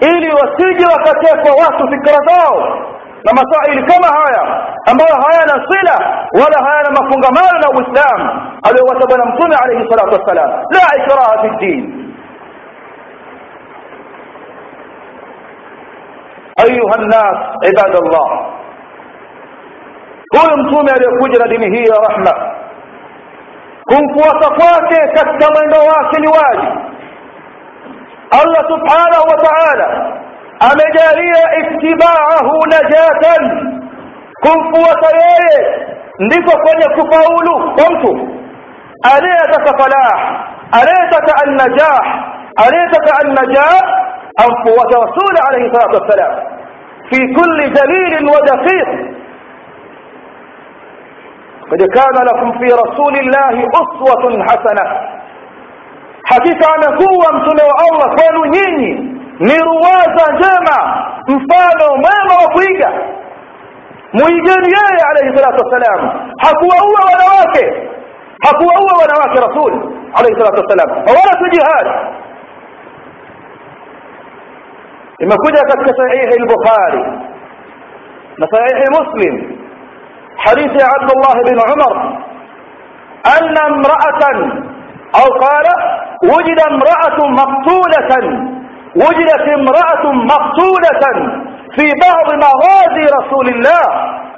ili 0.02 0.30
wasije 0.34 0.86
wakatekwa 0.86 1.52
watu 1.64 1.88
fikra 1.92 2.18
zao 2.28 2.80
na 3.26 3.32
masaili 3.34 3.84
kama 3.94 4.08
haya 4.08 4.68
ambayo 4.92 5.16
hayana 5.26 5.68
sila 5.70 6.26
wala 6.34 6.70
hayana 6.70 6.90
mafungamano 6.92 7.60
na 7.60 7.70
uislamu 7.70 8.42
aliyowata 8.64 9.08
bwana 9.08 9.26
mtume 9.26 9.56
alayhi 9.64 9.90
salatu 9.90 10.14
wassalam 10.22 10.50
la 10.50 11.04
ikraha 11.04 11.42
fi 11.42 11.50
ddin 11.50 12.08
ayuha 16.64 16.98
nnas 16.98 17.38
ibadallah 17.72 18.30
huyu 20.32 20.58
mtume 20.64 20.92
aliyekuja 20.92 21.40
na 21.40 21.48
dini 21.48 21.78
hii 21.78 21.84
ya 21.86 21.96
rahma 22.10 22.52
kumfuata 23.86 24.50
kwake 24.50 24.96
katika 25.14 25.52
mwendo 25.54 25.78
wake 25.80 26.20
ni 26.22 26.28
wajibu 26.28 26.82
allah 28.32 28.62
subhanahu 28.70 29.28
wa 29.32 29.38
taala 29.38 30.18
amejalia 30.70 31.44
ittibaahu 31.60 32.56
najatan 32.72 33.44
kumfuata 34.42 35.10
yeye 35.18 35.86
ndiko 36.20 36.52
kwenye 36.58 36.86
kufaulu 36.96 37.74
kwa 37.76 37.92
mtu 37.92 38.30
anayetaka 39.16 39.78
falah 39.84 40.42
anayetaka 40.72 41.34
annajah 41.46 42.00
anayetaka 42.68 43.20
annajah 43.22 43.82
amfuata 44.46 44.98
rasuli 45.06 45.40
alayhi 45.50 45.74
salatu 45.76 46.04
wassalam 46.04 46.36
fi 47.10 47.34
kulli 47.34 47.70
dalilin 47.70 48.28
wa 48.30 48.42
daqiq 48.42 49.12
قد 51.72 51.84
كان 51.84 52.26
لكم 52.26 52.52
في 52.60 52.66
رسول 52.66 53.16
الله 53.20 53.70
أسوة 53.82 54.44
حسنة 54.44 54.86
حقيقة 56.26 56.68
amekuwa 56.76 57.34
mtume 57.34 57.64
wa 57.64 57.76
Allah 57.86 58.16
kwenu 58.16 58.46
nyinyi 58.46 59.11
ni 59.40 59.56
ruwaza 59.58 60.34
njema 60.34 61.06
mfano 61.28 61.88
mwema 61.96 62.36
wa 62.44 62.52
kuiga 62.54 62.92
muigeni 64.14 64.68
yeye 64.78 65.02
alayhi 65.10 65.38
salatu 65.38 65.64
wassalam 65.66 66.10
hakuwaua 66.38 67.02
wanawake 67.12 67.90
hakuwaua 68.46 68.94
wanawake 69.02 69.48
rasul 69.48 69.74
alayhi 70.20 70.40
salatu 70.40 70.62
wassalam 70.62 70.98
wala 70.98 71.44
si 71.44 71.50
jihad 71.50 71.88
imekuja 75.20 75.62
katika 75.62 75.94
sahihi 75.98 76.42
al-bukhari 76.42 77.04
na 78.38 78.48
sahihi 78.48 78.86
muslim 79.00 79.62
حديث 80.38 80.72
عبد 80.72 81.12
الله 81.16 81.36
بن 81.50 81.58
عمر 81.70 81.94
أن 83.38 83.56
امرأة 83.72 84.24
أو 85.16 85.26
قال 85.44 85.66
وجد 86.24 86.60
امرأة 86.72 87.18
مقتولة 87.30 88.12
وجدت 88.96 89.46
امرأة 89.60 90.12
مقتولة 90.12 91.04
في 91.76 91.86
بعض 92.06 92.28
مغازي 92.46 93.06
رسول 93.20 93.48
الله 93.50 93.84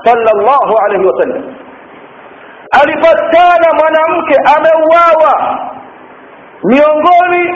صلى 0.05 0.31
الله 0.35 0.67
عليه 0.83 0.99
وسلم 1.07 1.55
alipatikana 2.81 3.67
mwanamke 3.79 4.35
ameuawa 4.55 5.59
miongoni 6.63 7.49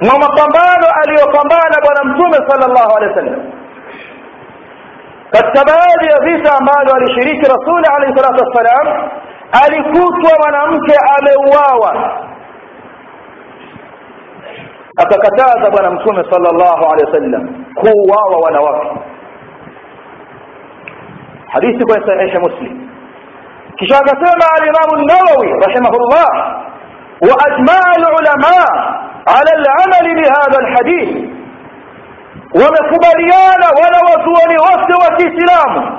mwa 0.00 0.18
mapambano 0.18 0.86
aliyopambana 1.02 1.76
bwana 1.84 2.04
mtume 2.04 2.48
sallallahu 2.48 2.96
alaihi 2.96 3.14
wasallam 3.14 3.52
katika 5.30 5.64
baadhi 5.64 6.06
ya 6.12 6.18
vita 6.20 6.52
ambavyo 6.58 6.94
alishiriki 6.94 7.42
rasuli 7.50 7.86
alayhi 7.96 8.16
salatu 8.18 8.44
wassalam 8.44 9.10
alikutwa 9.64 10.30
mwanamke 10.40 10.94
ameuawa 11.18 12.18
akakataza 14.96 15.70
bwana 15.70 15.90
mtume 15.90 16.24
sallallahu 16.30 16.84
alaihi 16.84 17.06
wasallam 17.06 17.64
kuuawa 17.74 18.36
wanawake 18.44 18.90
hadithi 21.48 21.84
kwa 21.84 22.06
sahihi 22.06 22.38
muslim 22.38 22.88
kisha 23.76 23.96
akasema 23.98 24.44
al-Imam 24.58 24.88
an-Nawawi 24.98 25.60
rahimahullah 25.66 26.28
wa 27.20 27.34
ajma'a 27.46 27.92
al-ulama 27.96 28.56
ala 29.26 29.50
al-amal 29.58 30.14
bi 30.14 30.22
hadha 30.34 30.58
al-hadith 30.58 31.30
wamekubaliana 32.54 33.66
wala 33.82 33.98
watuoni 34.10 34.56
wote 34.58 34.92
wa 35.04 35.16
Kiislamu 35.16 35.98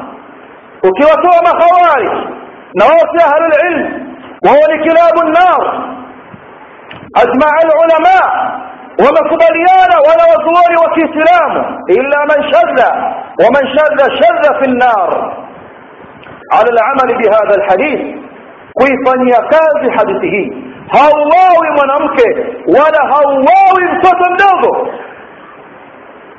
ukiwatoa 0.83 1.41
makhawarij 1.43 2.11
na 2.73 2.85
wote 2.85 3.23
ahlul 3.25 3.71
ilm 3.71 4.09
wao 4.45 4.67
ni 4.71 4.83
kilabu 4.83 5.19
an-nar 5.21 5.83
ajma'a 7.13 7.57
al-ulama 7.63 8.17
watuoni 10.33 10.75
wa 10.83 10.89
Kiislamu 10.93 11.79
illa 11.87 12.25
man 12.25 12.51
shadda 12.51 12.89
wa 13.43 13.51
man 13.53 13.67
shadda 13.77 14.05
shadda 14.21 14.59
fi 14.59 14.65
an-nar 14.71 15.33
على 16.53 16.69
العمل 16.69 17.17
بهذا 17.17 17.55
الحديث 17.55 18.01
hadithi 19.97 20.29
hii 20.29 20.51
hauwawi 20.87 21.69
mwanamke 21.77 22.27
wala 22.67 23.13
hauwawi 23.13 23.97
mtoto 23.97 24.31
mdogo 24.33 24.87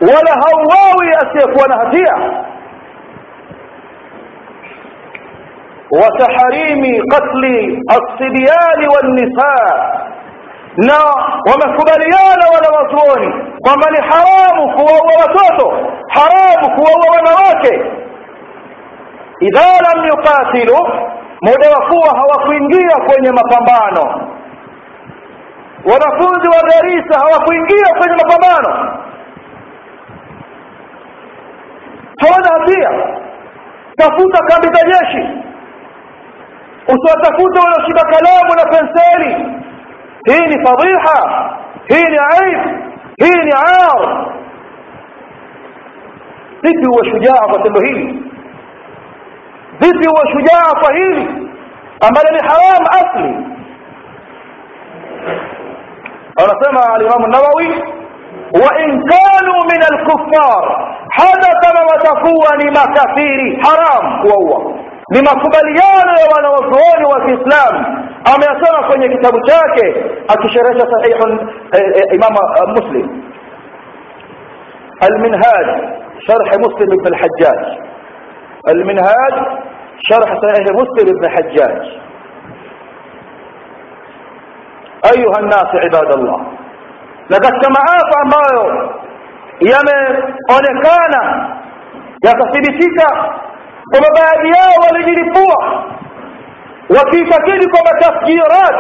wala 0.00 0.32
hauwawi 0.42 1.14
asiyekuwa 1.14 1.68
na 1.68 1.76
hatia 1.76 2.14
وتحريم 5.92 6.82
قتل 7.12 7.44
الصبيان 7.98 8.80
والنساء 8.94 9.74
na 10.76 10.94
wamekubaliana 11.50 12.46
wala 12.54 12.68
watuoni 12.78 13.34
kwamba 13.60 13.90
ni 13.90 13.96
haramu 13.96 14.72
kuwaua 14.72 15.14
watoto 15.20 15.70
haramu 16.08 16.74
kuwaua 16.74 17.16
wanawake. 17.16 17.90
Idha 19.40 19.60
lam 19.60 20.06
yuqatilu 20.06 20.78
muda 21.42 21.70
wa 21.70 21.87
kuwa 21.88 22.16
hawakuingia 22.18 22.96
kwenye 23.06 23.30
mapambano. 23.30 24.30
Wanafunzi 25.92 26.48
wa 26.48 26.62
Garissa 26.70 27.18
hawakuingia 27.20 27.94
kwenye 27.98 28.16
mapambano. 28.16 28.98
Hawana 32.20 32.48
hatia. 32.60 32.90
Tafuta 33.96 34.44
kambi 34.44 34.68
za 34.68 34.87
jeshi. 34.87 35.28
Usiwatafute 36.88 37.60
wanaoshika 37.60 38.04
kalamu 38.04 38.54
na 38.56 38.64
penseli 38.64 39.46
هين 40.28 40.64
فضيحة 40.64 41.20
هين 41.92 42.16
عيب 42.32 42.60
هين 43.22 43.50
عار. 43.54 44.34
ذبي 46.64 46.88
وشجاع 46.98 47.52
فتبهين 47.52 48.30
ذبي 49.82 50.06
وشجاع 50.16 50.82
أما 50.82 51.20
أمل 52.04 52.37
لحرام 52.37 52.82
أصلي. 53.00 53.54
رسم 56.40 56.76
الإمام 56.96 57.24
النووي 57.24 57.82
وإن 58.54 59.00
كانوا 59.00 59.60
من 59.72 59.82
الكفار 59.92 60.94
حدث 61.10 61.62
وتفوني 61.88 62.70
ما 62.70 62.84
كثير 62.94 63.62
حرام. 63.64 64.20
هو 64.20 64.30
الله 64.40 64.84
ni 65.10 65.20
makubaliano 65.22 66.12
ya 66.20 66.26
wanawazuoni 66.36 67.04
wa 67.12 67.20
Kiislamu 67.26 68.08
ameyasema 68.34 68.88
kwenye 68.88 69.08
kitabu 69.08 69.40
chake 69.40 70.04
akisherehesha 70.28 70.86
sahih 70.90 71.38
Imam 72.14 72.34
Muslim 72.68 73.24
المنهاج 75.02 75.66
شرح 76.28 76.48
مسلم 76.58 76.96
بن 77.02 77.06
الحجاج 77.06 77.78
المنهاج 78.68 79.34
شرح 80.10 80.34
صحيح 80.42 80.66
مسلم 80.74 81.20
بن 81.20 81.28
حجاج 81.28 81.82
أيها 85.16 85.38
الناس 85.40 85.66
عباد 85.84 86.12
الله 86.18 86.40
لقد 87.30 87.52
سمعات 87.64 88.10
ambayo 88.22 88.90
yameonekana 89.60 91.22
yakathibitika 92.22 93.34
kwamba 93.90 94.09
baadhi 94.20 94.49
yao 94.49 94.75
walijilipua 94.87 95.85
wakiitakidi 96.97 97.68
kwamba 97.70 97.90
tafjirat 98.01 98.77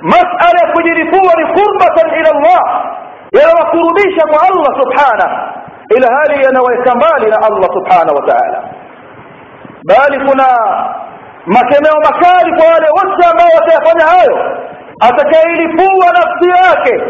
masala 0.00 0.58
ya 0.66 0.72
kujilipua 0.72 1.32
ni 1.36 1.44
qurbatan 1.46 2.10
ila 2.20 2.30
Allah 2.30 2.84
yanawakurubisha 3.32 4.26
kwa 4.30 4.42
Allah 4.42 4.80
subhanahu 4.82 5.52
ila 5.96 6.08
hali 6.16 6.44
yanaweka 6.44 6.94
mbali 6.94 7.30
na 7.30 7.36
Allah 7.36 7.70
subhanahu 7.74 8.16
wa 8.16 8.26
ta'ala 8.26 8.62
bali 9.84 10.18
kuna 10.28 10.46
makemeo 11.46 11.96
makali 12.04 12.50
kwa 12.56 12.66
wale 12.72 12.86
wote 12.96 13.28
ambao 13.30 13.48
watayafanya 13.60 14.04
hayo 14.06 14.58
atakayeilipua 15.00 16.06
nafsi 16.12 16.48
yake 16.48 17.04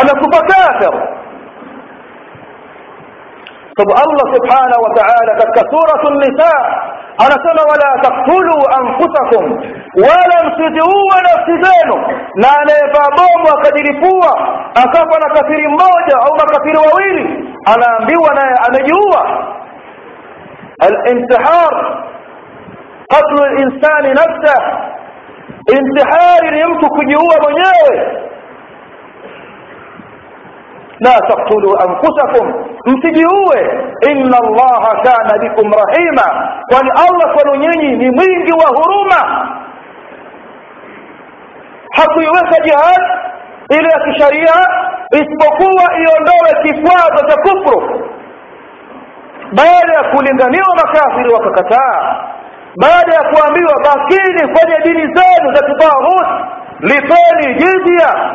anakufa 0.00 0.40
kafir 0.46 0.92
طب 3.78 3.88
الله 4.04 4.26
سبحانه 4.36 4.78
وتعالى 4.84 5.32
كسورة 5.56 6.02
النساء. 6.12 6.62
أنا 7.24 7.36
سمى 7.46 7.62
ولا 7.72 7.90
تقتلوا 8.06 8.62
أنفسكم 8.80 9.44
ولا 10.04 10.36
امسدوا 10.44 10.98
ولا 11.12 11.30
امسدانوا 11.38 12.00
لا 12.44 12.56
نيفا 12.70 13.04
ضعب 13.20 13.42
وكدرفوا 13.48 14.30
أكفنا 14.84 15.26
كثير 15.36 15.62
موجة 15.68 16.16
أو 16.26 16.32
كثير 16.54 16.76
وويلي 16.84 17.26
أنا 17.72 17.86
أنبونا 18.00 18.44
أنا 18.68 18.78
جوا 18.88 19.22
الانتحار 20.88 21.74
قتل 23.10 23.36
الإنسان 23.50 24.04
نفسه. 24.12 24.62
انتحار 25.78 26.42
يمتك 26.62 26.96
جوا 27.12 27.36
من 27.50 27.56
يوه 27.64 28.22
la 31.04 31.12
taktulu 31.28 31.76
anfusakum 31.80 32.54
msijiue 32.86 33.84
inna 34.10 34.36
allaha 34.38 35.02
kana 35.02 35.38
bikum 35.38 35.72
rahima 35.72 36.52
kwani 36.70 36.90
allah 36.90 37.34
kwenu 37.34 37.54
nyinyi 37.56 37.96
ni 37.96 38.10
mwingi 38.10 38.52
wa 38.52 38.68
huruma. 38.76 39.48
Hakuiweka 41.96 42.60
jihad 42.64 43.02
ile 43.70 43.88
ya 43.88 44.00
kisharia 44.00 44.54
isipokuwa 45.12 45.84
iondoe 45.98 46.62
kikwazo 46.62 47.26
cha 47.28 47.36
kufru. 47.42 48.08
Baada 49.52 49.92
ya 49.92 50.02
kulinganiwa 50.14 50.74
makafiri 50.76 51.34
wakakataa. 51.34 52.24
Baada 52.76 53.14
ya 53.14 53.22
kuambiwa 53.22 53.72
bakini 53.84 54.52
kwenye 54.54 54.78
dini 54.84 55.14
zenu 55.14 55.54
za 55.54 55.66
kitaghut 55.66 56.26
lipeni 56.80 57.54
jizya 57.54 58.30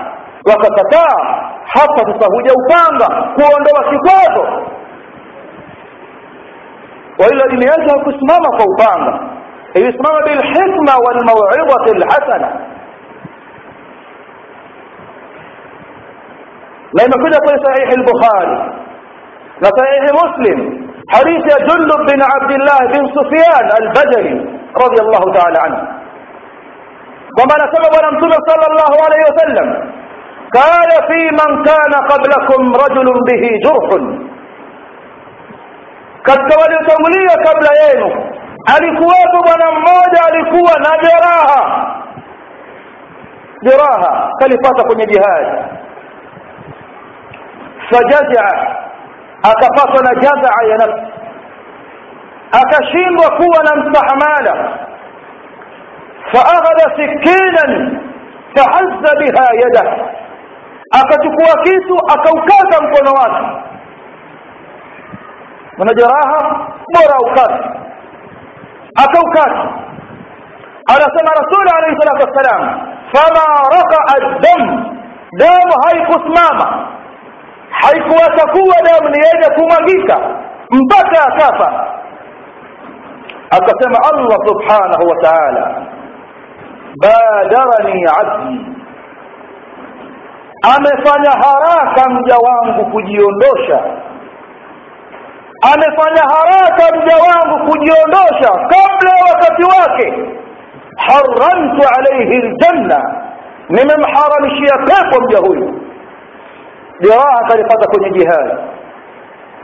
wakakataa 0.49 1.43
hapa 1.65 1.99
sasa 2.13 2.27
huja 2.36 2.53
upanga 2.53 3.07
kuondoa 3.36 3.83
kikwazo 3.91 4.63
dini 7.49 7.65
yetu 7.65 7.89
hakusimama 7.97 8.49
kwa 8.57 8.65
upanga 8.65 9.19
ilisimama 9.73 10.21
bilhikma 10.23 10.91
walmauidhati 11.05 11.97
lhasana 11.97 12.51
na 16.93 17.03
imekuja 17.03 17.39
kwenye 17.39 17.63
sahihi 17.65 17.93
al-bukhari 17.99 18.57
na 19.62 19.69
sahihi 19.77 20.13
muslim 20.23 20.88
حديث 21.15 21.45
جندب 21.67 21.99
بن 22.12 22.21
عبد 22.33 22.51
الله 22.51 22.79
بن 22.93 23.03
سفيان 23.17 23.67
البجلي 23.81 24.36
رضي 24.83 24.99
الله 25.01 25.33
تعالى 25.38 25.57
عنه 25.65 25.79
وما 27.39 27.55
نسبب 27.63 27.91
ونمتم 27.95 28.31
صلى 28.49 28.65
الله 28.71 28.91
عليه 29.05 29.21
وسلم 29.29 29.67
كان 30.53 30.89
في 31.10 31.21
من 31.31 31.63
كان 31.63 31.93
قبلكم 32.12 32.75
رجل 32.75 33.07
به 33.27 33.43
جرح 33.63 34.17
katika 36.27 36.57
waliotangulia 36.62 37.36
kabla 37.45 37.69
yenu 37.83 38.31
alikuwepo 38.75 39.38
bwana 39.45 39.71
mmoja 39.71 40.21
alikuwa 40.27 40.71
na 40.79 40.97
jeraha 41.01 41.88
jeraha 43.62 44.31
kalipata 44.39 44.83
kwenye 44.83 45.05
jihadi 45.05 45.57
fajazaa 47.89 48.75
akapatwa 49.43 50.03
na 50.03 50.15
jazaa 50.21 50.63
ya 50.69 50.77
nafsi 50.77 51.07
akashindwa 52.51 53.29
kuwa 53.31 53.63
na 53.63 53.75
mstahamala 53.75 54.77
faakhadha 56.31 56.95
sikinan 56.97 57.99
fahazza 58.55 59.15
biha 59.19 59.47
yadah 59.63 59.97
akachukua 60.91 61.63
kisu 61.63 61.95
akaukata 62.08 62.82
mkono 62.84 63.12
wake 63.12 63.45
mwana 65.78 65.93
jeraha 65.93 66.67
bora 66.93 67.15
aukate 67.15 67.69
akaukata 68.95 69.69
anasema 70.86 71.32
rasuli 71.39 71.69
alayhi 71.78 71.97
salatu 72.02 72.28
wassalam 72.30 72.80
fama 73.13 73.69
rakaa 73.71 74.39
dam 74.39 74.86
damu 75.32 75.73
haikusimama 75.86 76.88
haikuacha 77.69 78.47
kuwa 78.52 78.76
damu 78.84 79.10
ni 79.10 79.17
yenye 79.26 79.56
kumwagika 79.56 80.17
mpaka 80.71 81.26
akafa 81.28 81.88
akasema 83.50 83.97
allah 84.13 84.38
subhanahu 84.47 85.08
wa 85.10 85.15
taala 85.21 85.76
badarani 87.02 88.06
abdi 88.21 88.76
amefanya 90.61 91.31
haraka 91.31 92.09
mja 92.09 92.35
wangu 92.37 92.85
kujiondosha. 92.91 93.79
Amefanya 95.73 96.21
haraka 96.33 96.97
mja 96.97 97.15
wangu 97.17 97.71
kujiondosha 97.71 98.49
kabla 98.51 99.11
ya 99.17 99.25
wakati 99.33 99.63
wake. 99.63 100.13
Haramtu 100.97 101.87
alaihi 101.97 102.37
ljanna 102.47 103.15
nimemharamishia 103.69 104.77
pepo 104.77 105.21
mja 105.21 105.37
huyu. 105.37 105.81
Jeraha 106.99 107.39
akalipata 107.45 107.87
kwenye 107.89 108.09
jihadi. 108.19 108.53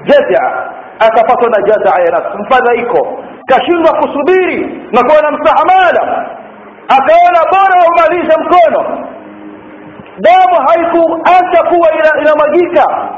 Jazaa 0.04 0.70
akapatwa 1.00 1.50
na 1.50 1.62
jazaa 1.68 2.00
ya 2.00 2.12
nafsi. 2.12 2.38
Mfadhaiko. 2.38 3.24
Kashindwa 3.48 3.94
kusubiri 3.94 4.88
na 4.92 5.04
kuwa 5.04 5.22
na 5.22 5.32
msahamala. 5.32 6.26
Akaona 6.88 7.40
bora 7.52 7.86
umalize 7.92 8.38
mkono 8.38 9.08
damu 10.20 10.68
haikuacha 10.68 11.64
kuwa 11.70 11.90
inamwagika 12.22 13.10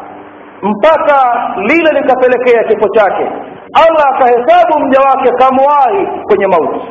mpaka 0.62 1.16
lile 1.58 2.02
likapelekea 2.02 2.64
kifo 2.64 2.90
chake 2.90 3.32
allah 3.74 4.06
akahesabu 4.16 4.80
mja 4.80 5.00
wake 5.00 5.32
kamwahi 5.32 6.08
kwenye 6.28 6.48
mauti 6.48 6.82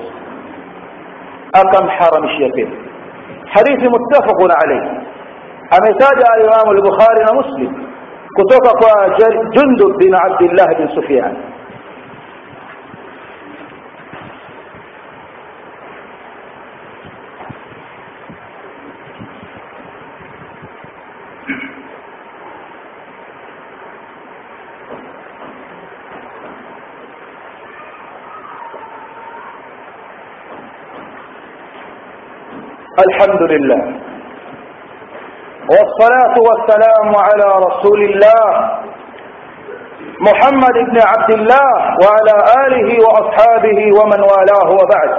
akamharamishia 1.52 2.48
pepo 2.48 2.76
hadithi 3.54 3.88
muttafaqun 3.88 4.50
alayhi 4.64 4.90
ametaja 5.70 6.32
alimamu 6.32 6.70
al-bukhari 6.70 7.24
na 7.24 7.32
muslim 7.32 7.86
kutoka 8.36 8.70
kwa 8.70 9.08
jundub 9.50 9.96
bin 9.98 10.14
abdillah 10.14 10.76
bin 10.78 10.88
sufyan 10.94 11.36
الحمد 32.98 33.42
لله. 33.42 33.82
والصلاة 35.70 36.34
والسلام 36.48 37.08
على 37.26 37.48
رسول 37.66 38.00
الله 38.04 38.44
محمد 40.20 40.76
بن 40.90 40.98
عبد 41.10 41.30
الله 41.38 41.70
وعلى 42.02 42.34
آله 42.66 42.88
وأصحابه 43.06 43.78
ومن 43.98 44.20
والاه 44.30 44.68
وبعد. 44.80 45.10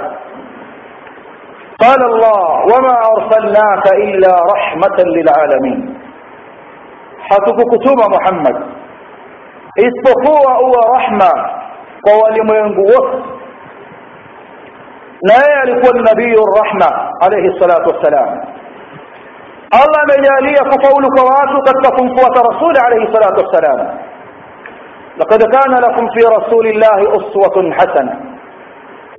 قال 1.84 2.00
الله 2.04 2.42
وما 2.72 2.96
أرسلناك 3.16 3.86
إلا 3.92 4.32
رحمة 4.54 4.96
للعالمين. 5.16 5.96
hatukukutuma 7.30 8.08
Muhammad 8.08 8.56
isipokuwa 9.76 10.60
uwe 10.60 10.98
rahma 10.98 11.50
kwa 12.02 12.12
walimwengu 12.22 12.82
alikuwa 15.62 15.92
ni 15.92 16.02
nabii 16.02 16.34
rahma 16.62 17.05
عليه 17.22 17.48
الصلاة 17.52 17.84
والسلام. 17.88 18.28
الله 19.80 20.00
مجاليك 20.10 20.70
قولك 20.86 21.16
واتك 21.28 21.66
اتقن 21.76 22.08
قوة 22.08 22.36
رسول 22.50 22.74
عليه 22.84 23.02
الصلاة 23.08 23.36
والسلام. 23.38 23.98
لقد 25.20 25.42
كان 25.42 25.72
لكم 25.84 26.06
في 26.14 26.20
رسول 26.36 26.66
الله 26.66 26.98
أصوة 27.16 27.72
حسنة. 27.72 28.14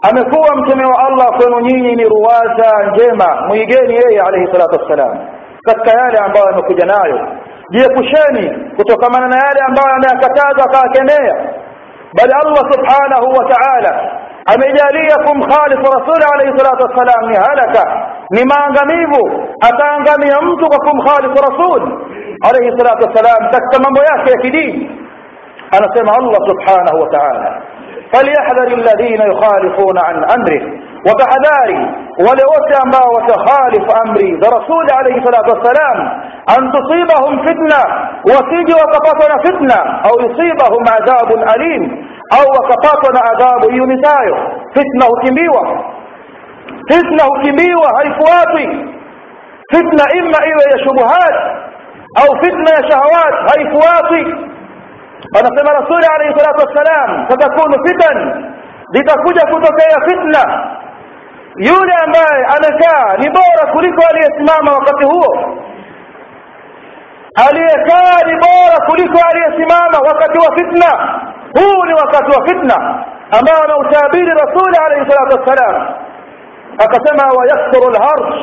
أمكوا 0.10 0.46
امتموا 0.56 1.08
الله 1.08 1.28
فنجيني 1.40 2.04
رواسا 2.16 2.72
جيما 2.98 3.48
ميجيني 3.50 3.96
إيه 4.10 4.22
عليه 4.22 4.44
الصلاة 4.44 4.72
والسلام. 4.80 5.28
فتكيالي 5.68 6.18
عن 6.24 6.32
بعض 6.34 6.48
مكجنائي 6.58 7.38
ليكشاني 7.72 8.46
كتوك 8.78 9.04
من 9.16 9.22
نيالي 9.30 9.62
عن 9.68 9.74
بعض 9.82 10.16
مكتاز 10.16 10.56
وكاكنية 10.66 11.36
بل 12.18 12.30
الله 12.44 12.64
سبحانه 12.72 13.22
وتعالى 13.38 14.12
amejalia 14.54 15.16
kumkhalifu 15.26 15.86
rasuli 15.98 16.24
alayhi 16.34 16.58
salatu 16.60 16.84
wassalam 16.86 17.30
ni 17.30 17.36
halaka 17.36 17.84
ni 18.30 18.42
maangamivu 18.52 19.48
ataangamia 19.70 20.42
mtu 20.42 20.66
kwa 20.70 20.80
kumkhalifu 20.80 21.38
rasul 21.52 21.82
alayhi 22.50 22.78
salatu 22.80 23.08
wassalam 23.08 23.52
katika 23.52 23.84
mambo 23.84 24.00
yake 24.00 24.32
ya 24.32 24.38
kidini 24.38 24.92
anasema 25.78 26.12
Allah 26.20 26.40
subhanahu 26.50 27.02
wa 27.02 27.10
ta'ala 27.10 27.62
فليحذر 28.14 28.68
الذين 28.68 29.22
يخالفون 29.32 29.98
عن 30.06 30.16
أمره 30.16 30.62
وتحذاري 31.08 31.82
ولوت 32.20 32.70
أنبا 32.86 33.04
وتخالف 33.16 33.86
أمري 34.06 34.40
ذا 34.42 34.50
رسول 34.58 34.86
عليه 34.94 35.16
الصلاة 35.18 35.48
والسلام 35.54 35.98
أن 36.58 36.72
تصيبهم 36.72 37.46
فتنة 37.46 37.82
وسيج 38.26 38.70
وكفتنا 38.82 39.36
فتنة 39.48 39.80
أو 40.08 40.14
au 42.30 42.46
wakapatwa 42.62 43.14
na 43.14 43.22
adhabu 43.32 43.72
iunisayo. 43.76 44.38
Fitna 44.74 45.06
hukimbiwa, 45.06 45.84
fitna 46.88 47.24
hukimbiwa, 47.24 47.92
haifuatwi. 47.98 48.94
Fitna 49.72 50.04
ima 50.16 50.38
iwe 50.48 50.64
ya 50.72 50.80
shubuhat 50.80 51.36
au 52.16 52.38
fitna 52.44 52.72
ya 52.76 52.90
shahawat, 52.92 53.36
haifuati 53.52 54.48
Anasema 55.40 55.72
Rasuli 55.80 56.06
alayhi 56.16 56.40
salatu 56.40 56.60
wassalam, 56.68 57.28
satakunu 57.30 57.88
fitan, 57.88 58.46
zitakuja 58.94 59.42
kutokea 59.42 59.98
fitna. 60.08 60.68
Yule 61.56 61.94
ambaye 62.04 62.46
amekaa 62.56 63.18
ni 63.18 63.30
bora 63.30 63.74
kuliko 63.74 64.02
aliyesimama 64.10 64.72
wakati 64.74 65.06
huo 65.06 65.58
aliyekaa 67.50 68.18
ni 68.28 68.34
bora 68.34 68.86
kuliko 68.88 69.18
aliyesimama 69.30 69.98
wakati 70.08 70.38
wa 70.40 70.56
fitna 70.56 71.20
huu 71.58 71.86
ni 71.86 71.94
wakati 71.94 72.32
wa 72.40 72.48
fitna 72.48 72.76
ambao 73.40 73.64
ameutabiri 73.64 74.32
rasuli 74.32 74.78
alayhi 74.86 75.12
salatu 75.12 75.40
wassalam 75.40 75.88
akasema 76.86 77.24
wayakthuru 77.38 77.92
lharj 77.92 78.34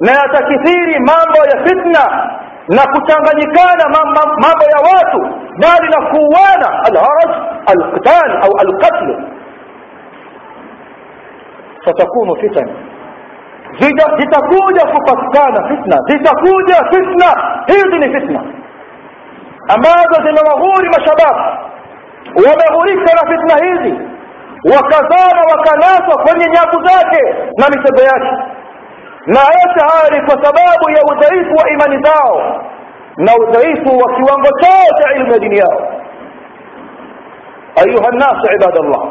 na 0.00 0.10
yatakithiri 0.12 0.98
mambo 0.98 1.38
ya 1.52 1.64
fitna 1.66 2.30
na 2.68 2.82
kuchanganyikana 2.92 3.84
mambo 4.18 4.64
ya 4.74 4.80
watu 4.94 5.20
bali 5.58 5.88
na 5.88 6.06
kuuana 6.10 6.82
alharaj 6.86 7.32
alqital 7.66 8.30
au 8.42 8.50
alqatl 8.58 9.24
satakunu 11.84 12.36
fitan 12.36 12.68
zitakuja 14.18 14.84
kupatikana 14.92 15.68
fitna 15.68 15.96
zitakuja 16.08 16.74
fitna 16.74 17.58
hizi 17.66 17.98
ni 17.98 18.14
fitna 18.20 18.40
ambazo 19.68 20.14
zimewaghuri 20.26 20.88
mashababu 20.88 21.40
wameghurika 22.36 23.10
na 23.14 23.30
fitna 23.30 23.66
hizi 23.66 24.00
wakazama 24.76 25.42
wakanaswa 25.52 26.22
kwenye 26.24 26.44
nyavu 26.50 26.84
zake 26.88 27.22
na 27.58 27.68
mitego 27.68 28.02
yake 28.02 28.36
na 29.26 29.40
yote 29.40 29.80
haya 29.88 30.10
ni 30.10 30.20
kwa 30.26 30.44
sababu 30.44 30.90
ya 30.90 31.02
udhaifu 31.12 31.54
wa 31.56 31.70
imani 31.70 32.04
zao 32.04 32.62
na 33.16 33.32
udhaifu 33.36 33.98
wa 33.98 34.14
kiwango 34.14 34.48
chao 34.60 35.02
cha 35.02 35.14
ilmu 35.14 35.32
ya 35.32 35.38
dini 35.38 35.58
yao 35.58 35.88
ayuha 37.82 38.10
nnasu 38.10 38.46
ibadallah 38.56 39.02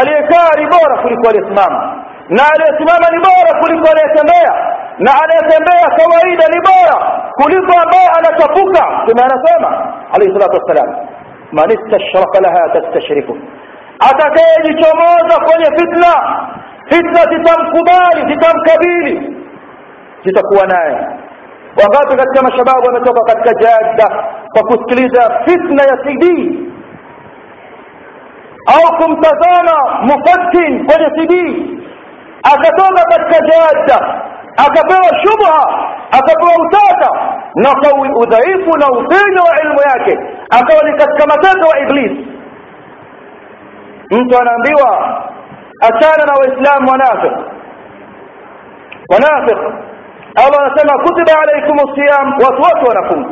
aliyekaa 0.00 0.50
ni 0.58 0.66
bora 0.66 1.02
kuliko 1.02 1.28
aliyesimama 1.28 2.04
na 2.28 2.42
aliyesimama 2.54 3.06
ni 3.12 3.18
bora 3.18 3.60
kuliko 3.60 3.86
aliyetembea 3.90 4.52
na 4.98 5.10
anayetembea 5.22 5.86
kawaida 5.98 6.46
ni 6.54 6.60
bora 6.70 7.22
kuliko 7.42 7.72
ambaye 7.82 8.08
anachafuka 8.18 8.82
tume 9.06 9.22
anasema 9.22 9.68
alayhi 10.14 10.32
salatu 10.38 10.56
wassalam 10.60 11.06
من 11.58 11.68
استشرق 11.76 12.32
لها 12.44 12.62
تستشركه 12.74 13.36
أتكيني 14.08 14.70
شموزة 14.82 15.36
كل 15.48 15.62
فتنة؟ 15.78 16.14
فتنة 16.90 17.22
تتم 17.32 17.60
كبالي 17.74 18.22
تتم 18.34 18.56
كبيري. 18.68 19.16
تتقوى 20.24 20.64
ناي 20.72 20.92
وغابي 21.78 22.14
قد 22.20 22.28
كما 22.34 22.50
شباب 22.56 22.82
ومتوقع 22.86 23.22
قد 23.30 23.38
كجادة. 23.46 24.08
فكتليزة 24.54 25.22
فتنة 25.46 25.82
يا 25.90 25.96
سيدي. 26.04 26.40
أو 28.74 28.82
كنت 28.98 29.24
زانا 29.42 29.78
مفتن 30.10 30.86
كل 30.86 31.02
سيدي 31.18 31.78
أتتوقع 32.52 33.02
قد 33.12 33.22
كجادة. 33.32 34.25
Akapewa 34.56 35.08
shubha 35.22 35.58
akapewa 36.10 36.52
utata 36.66 37.10
na 37.54 37.70
udhaifu 38.16 38.70
na 38.78 38.86
ufinyo 38.86 39.42
wa 39.42 39.60
ilmu 39.62 39.80
yake 39.90 40.18
akawa 40.50 40.82
ni 40.90 40.98
katika 40.98 41.26
mateso 41.26 41.68
wa 41.70 41.78
iblis. 41.80 42.12
Mtu 44.10 44.40
anaambiwa 44.40 45.22
achana 45.80 46.24
na 46.26 46.32
waislamu 46.40 46.90
wanafiq 46.90 47.32
wanafiq 49.10 49.58
Allah 50.44 50.60
anasema 50.66 51.02
kutiba 51.02 51.40
alaykum 51.42 51.78
siyam 51.94 52.32
watu 52.32 52.62
wote 52.62 52.88
wanafunga. 52.88 53.28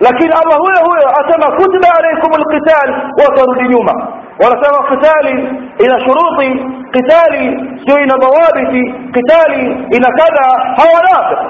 Lakini 0.00 0.30
allah 0.32 0.58
huyo 0.58 0.80
huyo 0.90 1.08
asema 1.10 1.56
kutiba 1.56 1.88
alaikum 1.98 2.30
lqital 2.40 3.10
warudi 3.18 3.68
nyuma 3.74 4.12
ولسبب 4.44 4.82
قتالي 4.92 5.36
إلى 5.82 5.94
شروطي 6.06 6.50
قتالي 6.96 7.46
بين 7.88 8.08
ضوابطي 8.24 8.84
قتالي 9.16 9.62
إلى 9.94 10.08
كذا 10.20 10.46
هو 10.80 10.92
نافق 11.08 11.42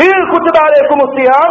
هل 0.00 0.18
كتب 0.34 0.54
عليكم 0.66 0.98
الصيام؟ 1.06 1.50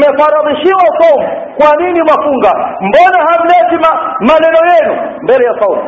ما 0.00 0.08
فرض 0.20 0.46
شيء 0.62 0.74
وصوم. 0.84 1.22
قوانين 1.60 1.96
مفونغا 2.10 2.54
مبونا 2.86 3.20
هملاتي 3.28 3.76
ما 3.84 3.92
ما 4.28 4.34
لنوينو 4.42 4.94
بلي 5.28 5.48
صوم 5.60 5.78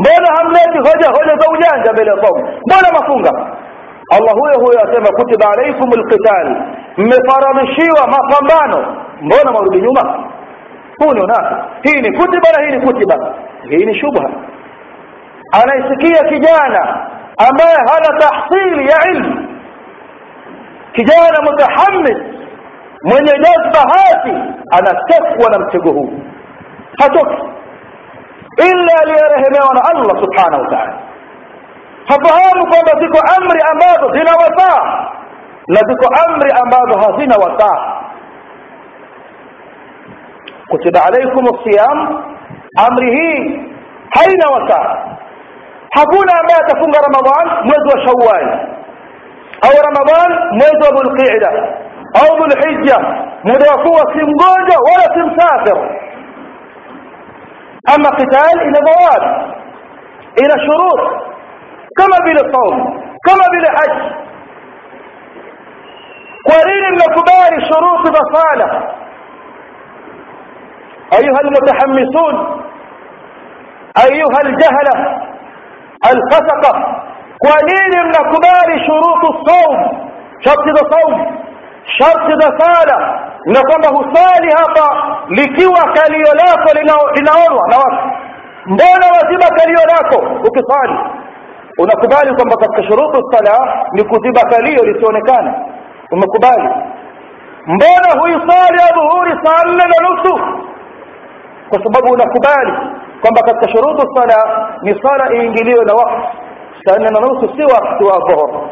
مبونا 0.00 0.28
هملاتي 0.38 0.78
هجا 0.88 1.08
هجا 1.16 1.34
زوجان 1.42 1.94
بلي 1.98 2.12
صوم 2.24 2.38
مبونا 2.68 2.88
مفونغا 2.98 3.34
الله 4.16 4.32
هو 4.40 4.46
هو 4.62 4.68
يسمى 4.80 5.10
كتب 5.20 5.40
عليكم 5.52 5.88
القتال. 5.98 6.46
ما 6.98 7.16
فرض 7.28 7.58
شيء 7.76 7.90
وما 7.98 8.18
فنبانو 8.30 8.80
مبونا 9.22 9.50
مربي 9.56 9.78
يوما 9.86 10.04
huu 10.98 11.12
ni 11.14 11.20
unafi 11.20 11.54
hii 11.82 12.00
ni 12.00 12.18
kutiba 12.18 12.52
na 12.56 12.64
hii 12.66 12.76
ni 12.76 12.86
kutiba 12.86 13.34
hii 13.68 13.84
ni 13.86 14.00
shubha 14.00 14.30
anaisikia 15.52 16.28
kijana 16.28 17.06
ambaye 17.48 17.76
hana 17.76 18.18
tahsili 18.20 18.88
ya 18.90 18.96
ilmu 19.12 19.48
kijana 20.92 21.38
mutahammis 21.50 22.16
mwenye 23.02 23.32
jazba 23.32 23.80
hati 23.94 24.32
anatekwa 24.70 25.50
na 25.50 25.58
mtego 25.58 25.90
huu 25.92 26.12
hatoki 27.00 27.42
illa 28.56 28.92
aliyerehemewa 29.02 29.74
na 29.74 29.80
allah 29.90 30.22
subhanahu 30.24 30.62
wa 30.62 30.68
taala 30.70 30.98
hafahamu 32.08 32.66
kwamba 32.70 33.00
ziko 33.00 33.18
amri 33.36 33.60
ambazo 33.72 34.12
zina 34.12 34.32
wasaa 34.32 35.08
na 35.68 35.80
ziko 35.88 36.14
amri 36.28 36.50
ambazo 36.62 36.98
hazina 37.00 37.34
wasaa 37.36 37.96
كتب 40.72 40.96
عليكم 40.96 41.44
الصيام 41.54 41.98
أمره 42.86 43.18
حين 44.16 44.40
وكان 44.54 45.18
حقول 45.96 46.26
ما 46.50 46.58
تفون 46.68 46.92
رمضان 47.08 47.46
مذو 47.70 47.92
شوال. 48.06 48.46
أو 49.64 49.72
رمضان 49.88 50.30
مذو 50.52 50.84
ابو 50.90 51.00
القعدة. 51.00 51.50
أو 52.20 52.36
ذو 52.38 52.44
الحجة. 52.44 52.98
قوة 53.86 54.12
في 54.12 54.20
مقوده 54.30 54.76
ولا 54.88 55.06
في 55.14 55.20
مسافر. 55.30 55.78
أما 57.94 58.10
قتال 58.10 58.60
إلى 58.60 58.78
مواد. 58.88 59.22
إلى 60.40 60.54
شروط. 60.66 61.28
كما 61.98 62.18
بالصوم 62.24 62.76
كما 63.26 63.44
بالحج 63.52 64.12
قرين 66.50 66.94
لكبار 66.94 67.52
شروط 67.70 68.02
بصاله 68.16 68.97
أيها 71.12 71.40
المتحمسون 71.44 72.34
أيها 74.06 74.40
الجهلة 74.44 74.94
الفسقة 76.12 76.72
قليل 77.46 78.04
من 78.06 78.12
كبار 78.12 78.68
شروط 78.86 79.22
الصوم 79.34 80.08
شرط 80.44 80.68
ذا 80.68 80.90
صوم 80.98 81.26
شرط 81.98 82.26
ذا 82.42 82.58
صالة 82.58 82.98
نقضه 83.48 84.12
صالي 84.14 84.48
هطا 84.60 84.88
لكوا 85.30 85.92
كاليولاك 85.94 86.76
لنورو 86.76 87.60
نور 87.72 87.92
مبولا 88.66 89.08
وزيبا 89.14 89.48
كاليولاك 89.58 90.12
وكصالي 90.44 90.98
ونكبالي 91.80 92.30
كما 92.36 92.54
كتك 92.62 92.76
شروط 92.90 93.14
الصلاة 93.16 93.84
لكوزيبا 93.96 94.42
كاليو 94.50 94.82
لسيونكان 94.84 95.44
ومكبالي 96.12 96.70
مبولا 97.66 98.10
هو 98.20 98.26
يصالي 98.26 98.80
أبو 98.90 99.00
هوري 99.12 99.32
صالي 99.44 99.72
لنفسه 99.72 100.36
kwa 101.68 101.78
sababu 101.84 102.12
unakubali 102.14 102.72
kwamba 103.20 103.40
katika 103.42 103.68
shurutu 103.68 104.06
sala 104.16 104.68
ni 104.82 105.02
sala 105.02 105.34
iingiliwe 105.34 105.84
na 105.84 105.94
wakati 105.94 106.38
saa 106.84 106.96
nne 106.98 107.08
na 107.10 107.20
nusu 107.20 107.52
si 107.56 107.62
wakati 107.74 108.04
wa 108.04 108.18
dhuhur 108.18 108.68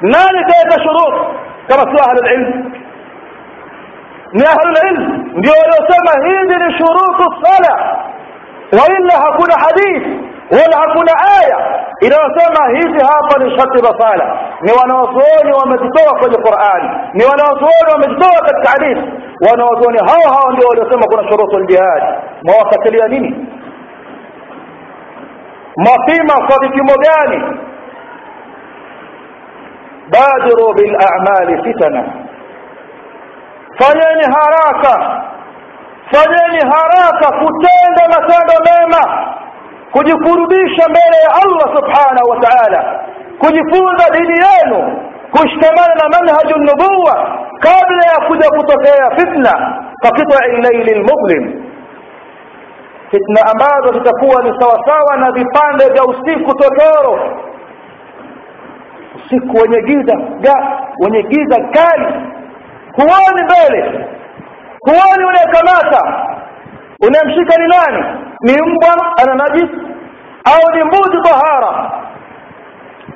nani 0.00 0.44
kaweka 0.44 0.82
shurut 0.82 1.14
kama 1.68 1.82
sio 1.82 2.04
ahlulilm 2.10 2.72
ni 4.32 4.42
ahlulilm 4.44 5.24
ndio 5.38 5.52
waliosema 5.52 6.26
hizi 6.26 6.64
ni 6.64 6.78
shurutu 6.78 7.34
sala 7.42 7.96
waila 8.72 9.14
hakuna 9.24 9.54
hadithi 9.58 10.29
wala 10.50 10.76
hakuna 10.80 11.12
aya 11.40 11.58
inayosema 12.00 12.68
hizi 12.78 13.06
hapa 13.06 13.44
ni 13.44 13.50
sharti 13.58 13.78
za 13.78 13.98
sala 13.98 14.38
ni 14.60 14.72
wanawazuoni 14.72 15.52
wamejitoa 15.60 16.18
kwenye 16.20 16.36
qurani 16.36 16.88
ni 17.14 17.24
wanawazuoni 17.24 17.90
wamejitoa 17.92 18.40
katika 18.46 18.70
hadithi. 18.70 19.12
Wanawazuoni 19.50 19.98
hao 19.98 20.34
hao 20.34 20.52
ndio 20.52 20.68
waliosema 20.68 21.06
kuna 21.06 21.28
shurutu 21.30 21.58
ljihadi 21.58 22.06
mwawakatilia 22.44 23.08
nini? 23.08 23.46
Mapima 25.76 26.46
kwa 26.46 26.58
vipimo 26.68 26.92
gani? 26.94 27.58
Badiru 30.10 30.74
bilamali 30.74 31.62
fitana. 31.64 32.04
Fanyeni 33.78 34.24
haraka. 34.34 35.22
Fanyeni 36.12 36.60
haraka 36.72 37.38
kutenda 37.38 38.08
matendo 38.08 38.54
mema 38.64 39.34
kujikurubisha 39.92 40.88
mbele 40.88 41.16
ya 41.24 41.30
allah 41.42 41.76
subhanahu 41.76 42.28
wa 42.30 42.40
taala 42.40 43.00
kujifunza 43.38 44.10
dini 44.12 44.34
yenu 44.48 45.00
kushikamana 45.30 45.94
na 45.94 46.08
manhaju 46.08 46.56
nubuwa 46.58 47.38
kabla 47.60 48.06
ya 48.06 48.26
kuja 48.28 48.48
kutokea 48.50 49.10
fitna 49.16 49.82
kakitai 50.02 50.56
llaili 50.62 50.94
lmudlim 50.94 51.64
fitna 53.10 53.40
ambazo 53.52 53.92
zitakuwa 53.98 54.42
ni 54.42 54.60
sawasawa 54.60 55.16
na 55.16 55.32
vipande 55.32 55.84
vya 55.92 56.04
usiku 56.04 56.54
totoro. 56.54 57.36
Usiku 59.16 59.56
wenye 59.56 59.82
giza 59.82 60.16
ga 60.40 60.80
wenye 60.98 61.22
giza 61.22 61.56
kali. 61.60 62.14
Huoni 62.96 63.42
mbele. 63.44 64.06
Huoni 64.80 65.24
unayekamata. 65.24 66.26
Unayemshika 67.06 67.56
ni 67.62 67.66
nani 67.68 68.04
ni 68.42 68.52
mbwa 68.52 69.16
ana 69.22 69.34
najis 69.34 69.70
au 70.44 70.74
ni 70.76 70.84
mbuzi 70.84 71.22
tahara. 71.22 71.90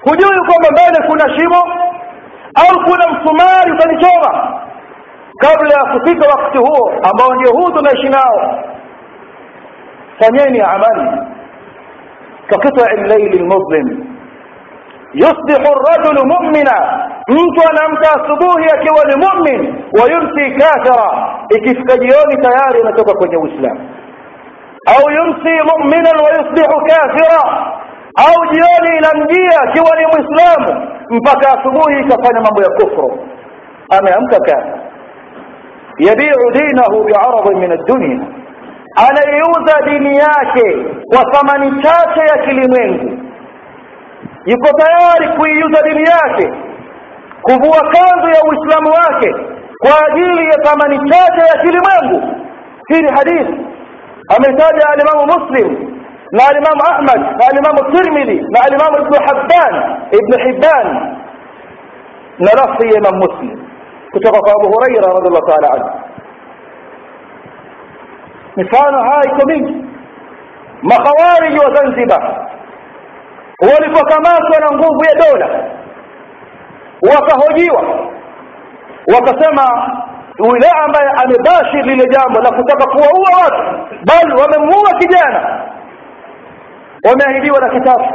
Hujui 0.02 0.38
kwamba 0.46 0.68
mbele 0.72 1.08
kuna 1.08 1.36
shimo 1.38 1.60
au 2.54 2.84
kuna 2.84 3.08
msumari 3.12 3.72
utanichoma. 3.72 4.60
Kabla 5.38 5.74
ya 5.74 5.84
kufika 5.98 6.26
wakati 6.28 6.58
huo 6.58 6.92
ambao 7.10 7.34
ndio 7.34 7.52
huu 7.52 7.70
tunaishi 7.70 8.08
nao 8.08 8.64
fanyeni 10.18 10.60
amali. 10.60 11.20
Kaqitai 12.46 12.96
llaili 12.96 13.38
lmudlim 13.38 14.06
yusbihu 15.14 15.74
rajulu 15.88 16.26
mumina. 16.26 17.08
Mtu 17.28 17.68
anaamka 17.70 18.08
asubuhi 18.10 18.64
akiwa 18.74 19.04
ni 19.04 19.16
mumin 19.26 19.74
wayumsi 20.00 20.50
kafira. 20.58 21.34
Ikifika 21.56 21.96
jioni 21.96 22.42
tayari 22.42 22.80
anatoka 22.80 23.14
kwenye 23.14 23.36
uislamu 23.36 23.88
au 24.86 25.10
yumsi 25.10 25.52
muminan 25.70 26.16
wa 26.24 26.30
yusbihu 26.30 26.80
kafira 26.86 27.42
au 28.26 28.46
jioni 28.52 28.98
inamjia 28.98 29.60
akiwa 29.62 29.96
ni 29.96 30.06
mwislamu 30.06 30.88
mpaka 31.10 31.48
asubuhi 31.60 32.00
ikafanya 32.00 32.40
mambo 32.40 32.62
ya 32.62 32.68
kufru 32.70 33.18
ameamka 33.98 34.38
kafir 34.40 34.74
yabiu 35.98 36.50
dinahu 36.52 37.04
biaradin 37.04 37.58
min 37.60 37.72
addunia 37.72 38.20
anaiuza 39.08 39.80
dini 39.84 40.16
yake 40.18 40.86
kwa 41.08 41.24
thamani 41.32 41.82
chache 41.82 42.20
ya 42.20 42.38
kilimwengu 42.46 43.18
yuko 44.46 44.68
tayari 44.78 45.38
kuiuza 45.38 45.82
dini 45.82 46.02
yake 46.10 46.52
kuvua 47.42 47.80
kanzu 47.80 48.28
ya 48.28 48.42
uislamu 48.50 48.88
wake 48.90 49.34
kwa 49.78 50.06
ajili 50.08 50.44
ya 50.44 50.58
thamani 50.62 51.10
chache 51.10 51.40
ya 51.46 51.62
kilimwengu 51.62 52.34
hii 52.88 53.00
ni 53.02 53.10
hadithi 53.16 53.66
أم 54.32 54.54
يتابع 54.54 54.86
الإمام 54.94 55.28
مسلم 55.28 55.94
مع 56.32 56.44
الإمام 56.50 56.78
أحمد 56.90 57.20
مع 57.20 57.46
الإمام 57.52 57.76
الترمذي 57.86 58.40
مع 58.54 58.60
الإمام 58.68 59.06
ابن 59.06 59.14
حبان 59.26 59.74
ابن 60.18 60.32
حبان. 60.44 61.16
نرى 62.40 62.78
صيما 62.78 63.10
مسلم. 63.18 63.68
كتب 64.14 64.34
أبو 64.36 64.74
هريرة 64.74 65.06
رضي 65.16 65.28
الله 65.28 65.40
تعالى 65.48 65.66
عنه. 65.72 65.94
مثال 68.58 68.94
هاي 68.94 69.38
كمي. 69.38 69.84
خوارج 70.96 71.52
وزنزبة. 71.52 72.44
ولكو 73.62 74.00
كماس 74.10 74.44
ونغوب 74.52 75.02
دولة 75.24 75.70
وكهجيوة 77.04 78.10
وكسما 79.12 79.68
yule 80.38 80.68
ambaye 80.84 81.08
amebashi 81.24 81.76
lile 81.88 82.04
jambo 82.10 82.40
la 82.40 82.50
kutaka 82.56 82.86
kuwaua 82.92 83.42
watu 83.44 83.62
bali 84.06 84.40
wamemuua 84.42 84.90
kijana. 84.98 85.60
Wameahidiwa 87.08 87.60
laki 87.60 87.80
tatu 87.80 88.14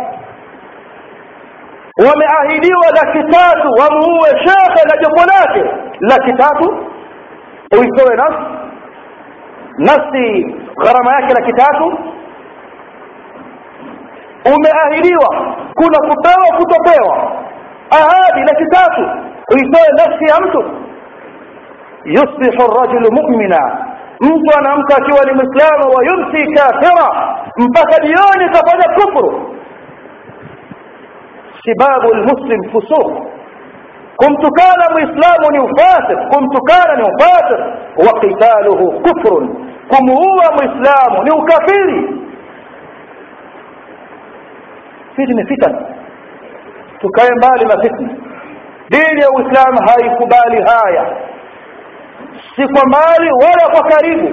wameahidiwa 2.07 2.85
laki 2.95 3.23
tatu 3.31 3.67
wamuue 3.81 4.29
shekhe 4.29 4.83
na 4.89 4.97
jopo 5.01 5.25
lake. 5.25 5.63
Laki 5.99 6.33
tatu 6.33 6.77
uitoe 7.79 8.15
nafsi. 8.15 8.45
Nafsi 9.77 10.55
gharama 10.83 11.11
yake 11.13 11.33
laki 11.33 11.53
tatu 11.53 11.97
umeahidiwa 14.55 15.55
kuna 15.75 15.99
kupewa 15.99 16.57
kutopewa. 16.57 17.31
Ahadi 17.91 18.39
laki 18.41 18.65
tatu 18.71 19.01
uitoe 19.53 19.87
nafsi 19.97 20.25
ya 20.25 20.47
mtu 20.47 20.63
yusbihu 22.15 22.63
rajulu 22.79 23.11
mu'mina. 23.11 23.85
Mtu 24.21 24.57
anaamka 24.57 24.95
akiwa 24.97 25.25
ni 25.25 25.31
mwislamu 25.33 25.95
wa 25.95 26.03
yumsi 26.05 26.53
kafira 26.53 27.35
mpaka 27.57 28.01
jioni 28.05 28.49
kafanya 28.53 28.93
kufuru. 28.95 29.55
Sibabu 31.63 32.13
lmuslim 32.13 32.71
fusuq. 32.71 33.11
Kumtukana 34.15 34.85
mwislamu 34.91 35.51
ni 35.51 35.59
ufasik 35.59 36.19
kumtukana 36.33 36.95
ni 36.95 37.03
ufasik 37.03 37.59
wa 37.97 38.19
qitaluhu 38.19 38.91
kufrun. 39.01 39.65
Kumuua 39.87 40.45
mwislamu 40.53 41.23
ni 41.23 41.31
ukafiri. 41.31 42.19
Hizi 45.17 45.33
ni 45.33 45.45
fitan. 45.47 45.85
Tukae 46.99 47.29
mbali 47.37 47.65
na 47.65 47.81
fitna 47.81 48.09
dini 48.89 49.21
ya 49.21 49.29
uislamu 49.29 49.79
haikubali 49.89 50.61
haya 50.63 51.17
si 52.55 52.67
kwa 52.73 52.83
mbali 52.87 53.31
wala 53.31 53.65
kwa 53.73 53.89
karibu 53.89 54.27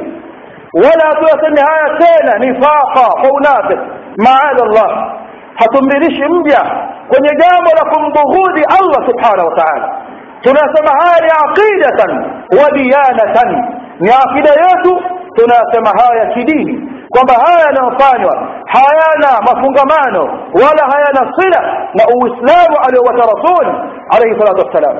wala 0.74 1.04
hatuyasemi 1.08 1.60
haya 1.68 1.98
tena 1.98 2.38
nifaqa 2.38 3.06
kwa 3.20 3.30
unafik 3.38 3.78
maadha 4.16 4.62
Allah 4.62 5.12
hatumbilishi 5.54 6.22
mja 6.24 6.60
kwenye 7.08 7.28
jambo 7.28 7.70
la 7.78 7.90
kumbughudhi 7.90 8.62
Allah 8.78 9.08
subhanahu 9.10 9.48
wa 9.48 9.56
ta'ala 9.56 9.96
tunasema 10.40 10.90
haya 11.00 11.20
ni 11.22 11.30
aqidatan 11.44 12.24
wa 12.62 12.70
diyanatan 12.70 13.78
ni 14.00 14.10
akida 14.10 14.50
yetu 14.50 15.00
tunasema 15.34 15.90
haya 16.02 16.26
kidini 16.26 16.92
kwamba 17.10 17.34
haya 17.46 17.66
yanayofanywa 17.66 18.48
hayana 18.66 19.40
mafungamano 19.46 20.22
wala 20.54 20.82
hayana 20.92 21.32
sila 21.38 21.60
na 21.94 22.04
uislamu 22.16 22.76
aliowata 22.88 23.32
rasul 23.32 23.66
alayhi 24.10 24.38
salatu 24.40 24.66
wassalam 24.66 24.96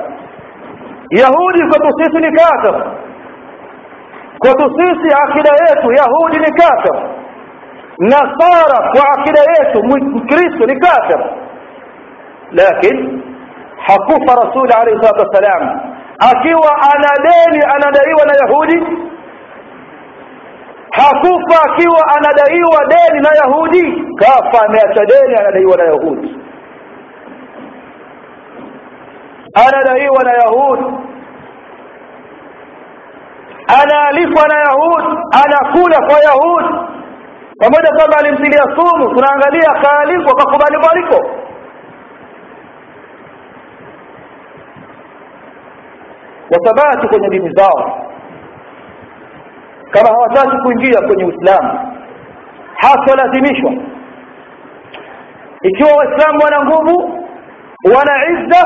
yahudi 1.09 1.59
kwetu 1.61 1.91
sisi 2.03 2.17
ni 2.17 2.31
kafir. 2.37 2.83
Kwetu 4.39 4.71
sisi 4.77 5.15
akida 5.23 5.51
yetu 5.51 5.91
yahudi 5.91 6.37
ni 6.39 6.51
kafir. 6.51 7.09
Nasara 7.99 8.91
kwa 8.91 9.09
akida 9.17 9.41
yetu 9.41 9.83
mkristo 9.87 10.65
ni 10.65 10.79
kafir. 10.79 11.19
Lakini 12.51 13.23
hakufa 13.77 14.35
rasuli 14.45 14.73
alayhi 14.73 15.01
salatu 15.03 15.19
wassalam. 15.29 15.79
Akiwa 16.19 16.71
ana 16.93 17.09
deni 17.23 17.63
anadaiwa 17.75 18.25
na 18.25 18.33
yahudi. 18.41 19.07
Hakufa 20.91 21.63
akiwa 21.71 22.01
anadaiwa 22.17 22.85
deni 22.85 23.21
na 23.21 23.29
yahudi. 23.43 24.03
Kafa 24.15 24.65
ameacha 24.65 25.05
deni 25.05 25.35
anadaiwa 25.39 25.77
na 25.77 25.83
yahudi 25.83 26.35
anadaiwa 29.65 30.23
na 30.23 30.31
yahudi. 30.33 30.83
Anaalifwa 33.81 34.47
na 34.47 34.59
yahudi. 34.59 35.17
Anakula 35.45 35.97
kwa 36.07 36.19
yahudi. 36.19 36.89
Pamoja 37.59 37.91
kwamba 37.97 38.17
alimtilia 38.17 38.63
sumu 38.63 39.15
tunaangalia 39.15 39.69
akaalikwa 39.69 40.35
kakubali 40.35 40.77
mwaliko. 40.77 41.29
Wathabati 46.51 47.07
kwenye 47.07 47.29
dini 47.29 47.49
zao 47.55 48.01
kama 49.91 50.09
hawataki 50.09 50.57
kuingia 50.63 51.01
kwenye 51.07 51.23
uislamu 51.25 51.79
hatolazimishwa 52.75 53.71
ikiwa 55.61 55.89
waislamu 55.97 56.39
wana 56.43 56.65
nguvu 56.65 57.25
wana 57.95 58.25
izza 58.31 58.65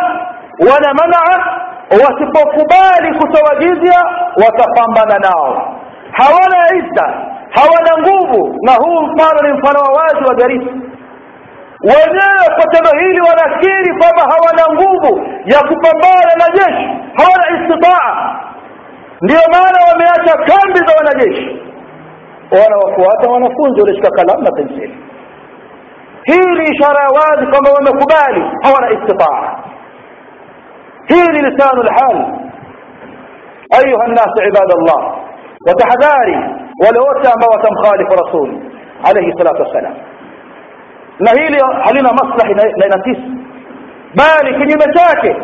wana 0.69 0.93
manaa 0.93 1.57
wasipokubali 1.91 3.17
kutoa 3.19 3.55
jizya 3.59 3.99
watapambana 4.45 5.19
nao. 5.19 5.75
Hawana 6.11 6.75
izza 6.75 7.13
hawana 7.49 7.91
nguvu 8.01 8.55
na 8.61 8.71
huu 8.73 9.01
mfano 9.01 9.39
ni 9.47 9.53
mfano 9.59 9.79
wa 9.79 10.01
wazi 10.01 10.23
wa 10.29 10.35
garisi 10.35 10.81
wenyewe 11.83 12.45
kwa 12.55 12.65
tendo 12.71 12.99
hili 12.99 13.21
wanakiri 13.21 13.97
kwamba 13.99 14.21
hawana 14.33 14.63
nguvu 14.73 15.27
ya 15.45 15.59
kupambana 15.59 16.31
na 16.37 16.47
jeshi 16.57 16.87
hawana 17.17 17.61
istitaa 17.61 18.35
ndiyo 19.21 19.39
maana 19.53 19.79
wameacha 19.91 20.33
kambi 20.37 20.79
za 20.79 20.93
wanajeshi. 20.97 21.61
Wanawafuata 22.51 23.31
wanafunzi 23.31 23.81
walioshika 23.81 24.09
kalamu 24.11 24.41
na 24.43 24.51
penseli. 24.51 24.97
Hii 26.23 26.39
ni 26.57 26.63
ishara 26.69 26.99
ya 27.03 27.09
wazi 27.09 27.47
kwamba 27.51 27.71
wamekubali 27.71 28.41
hawana 28.63 28.91
istitaa 28.91 29.50
فيه 31.11 31.31
لسان 31.47 31.79
الحال. 31.79 32.17
أيها 33.83 34.05
الناس 34.05 34.33
عباد 34.47 34.71
الله 34.79 35.15
وتحذاري 35.67 36.37
ولو 36.83 37.21
تأم 37.23 37.41
وتمخالف 37.53 38.09
رسول 38.21 38.49
عليه 39.07 39.33
الصلاة 39.33 39.59
والسلام. 39.63 39.93
نهيلي 41.19 41.59
حلينا 41.85 42.09
مصلح 42.13 42.47
لنتيس 42.49 43.17
بالك 44.17 44.55
من 44.55 44.77
مشاكل 44.77 45.35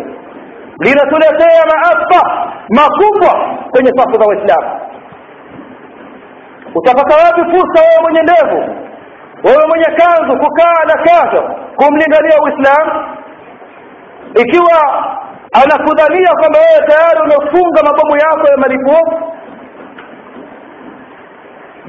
لنتلتي 0.85 1.53
ما 1.69 1.77
أصبع 1.91 2.45
ما 2.77 2.85
كبع 2.99 3.55
في 3.73 3.83
نصف 3.83 4.11
ذو 4.21 4.31
إسلام 4.33 4.79
وتفكرات 6.75 7.35
فرصة 7.35 7.83
ومن 7.99 8.15
ينبه 8.17 8.73
ومن 9.45 9.79
يكاذ 9.79 10.27
كفالة 10.43 11.03
كافر 11.05 11.55
كم 11.79 11.93
لنبه 12.01 12.37
إسلام 12.53 12.87
إكوا 14.37 14.81
anakudhania 15.51 16.29
kwamba 16.39 16.59
wewe 16.59 16.87
tayari 16.87 17.19
umefunga 17.21 17.83
mabomu 17.83 18.15
yako 18.17 18.47
ya 18.51 18.57
malipo. 18.57 19.21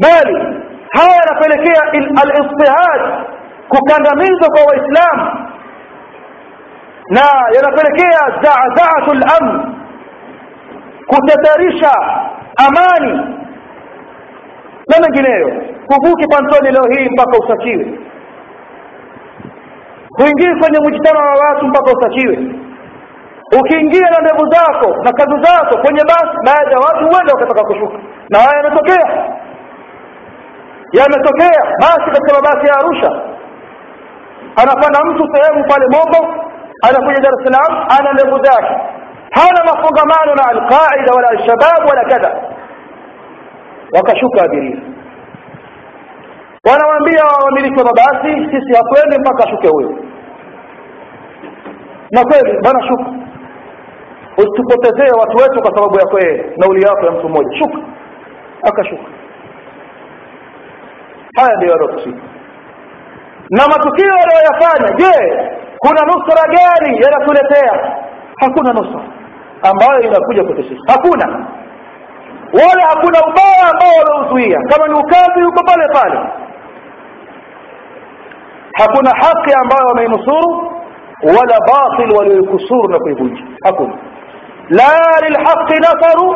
Bali 0.01 0.35
haya 0.91 1.17
yanapelekea 1.21 1.83
al-istihad 2.23 3.25
kukandamizwa 3.69 4.49
kwa 4.49 4.63
waislamu. 4.65 5.49
Na 7.11 7.23
yanapelekea 7.55 8.19
zaazatu 8.43 9.11
al-amn 9.11 9.75
kutatarisha 11.07 11.91
amani 12.57 13.13
na 14.89 14.97
mengineyo. 15.03 15.63
Kuvuki 15.87 16.27
pantoni 16.29 16.71
leo 16.71 16.85
hii 16.99 17.09
mpaka 17.11 17.39
usachiwe 17.39 17.99
kuingia 20.13 20.55
kwenye 20.61 20.79
mjitama 20.89 21.21
wa 21.21 21.35
watu 21.49 21.67
mpaka 21.67 21.93
usachiwe 21.99 22.39
ukiingia 23.61 24.11
na 24.11 24.19
ndevu 24.21 24.51
zako 24.51 24.91
na 25.05 25.13
kazi 25.13 25.43
zako 25.43 25.79
kwenye 25.83 26.03
basi 26.05 26.37
baadhi 26.47 26.73
ya 26.73 26.79
watu 26.79 26.99
huenda 27.09 27.33
wakataka 27.35 27.65
kushuka. 27.65 27.99
Na 28.31 28.39
haya 28.39 28.57
yametokea. 28.57 29.09
Yametokea. 30.93 31.63
Basi 31.81 32.11
katika 32.15 32.35
mabasi 32.41 32.67
ya 32.67 32.75
Arusha 32.81 33.11
anapanda 34.63 35.01
mtu 35.05 35.25
sehemu 35.35 35.65
pale 35.69 35.87
Mombo 35.95 36.35
anakuja 36.89 37.21
Dar 37.21 37.35
Salaam 37.45 37.87
ana 37.99 38.13
ndevu 38.13 38.45
zake. 38.45 38.75
Hana 39.31 39.61
mafungamano 39.65 40.35
na 40.35 40.45
Al-Qaida 40.49 41.13
wala 41.17 41.29
Al-Shabab 41.29 41.89
wala 41.89 42.05
kadha. 42.05 42.31
Wakashuka 43.97 44.43
abiria. 44.45 44.77
Wanawaambia 46.71 47.23
wamiliki 47.45 47.79
wa 47.79 47.85
mabasi 47.85 48.33
sisi 48.51 48.77
hakwendi 48.77 49.19
mpaka 49.21 49.45
ashuke 49.49 49.69
huyo. 49.69 49.91
Na 52.11 52.25
kweli 52.25 52.59
bana 52.65 52.89
shuka 52.89 53.05
usitupotezee 54.39 55.11
watu 55.21 55.37
wetu 55.37 55.63
kwa 55.63 55.75
sababu 55.77 55.99
yako 55.99 56.19
yeye 56.21 56.53
nauli 56.57 56.83
yako 56.83 57.07
ya 57.07 57.13
mtu 57.13 57.29
mmoja. 57.29 57.59
Shuka. 57.59 57.79
Akashuka. 58.63 59.03
Haya 61.37 61.57
ndio 61.57 61.71
yalotusika 61.71 62.19
na 63.51 63.63
matukio 63.69 64.13
aliyoyafanya 64.23 64.97
je 64.97 65.43
kuna 65.79 66.03
nusra 66.03 66.43
gani 66.55 67.01
yanatuletea? 67.03 67.97
Hakuna 68.41 68.73
nusra 68.73 69.01
ambayo 69.63 70.01
inakuja 70.01 70.45
kwetu 70.45 70.63
sisi. 70.63 70.83
Hakuna. 70.87 71.47
Wala 72.53 72.83
hakuna 72.89 73.19
ubaya 73.29 73.71
ambao 73.71 73.93
wameuzuia 73.99 74.59
kama 74.71 74.89
ni 74.89 74.95
ukazi 74.95 75.43
uko 75.49 75.63
pale 75.65 75.89
pale. 75.93 76.21
Hakuna 78.73 79.11
haki 79.11 79.53
ambayo 79.63 79.87
wameinusuru 79.89 80.73
wala 81.23 81.59
batil 81.69 82.17
walioikusuru 82.17 82.89
na 82.89 82.99
kuivunja. 82.99 83.43
Hakuna 83.65 83.95
لا 84.71 85.29
للحق 85.29 85.69
نصروا 85.87 86.35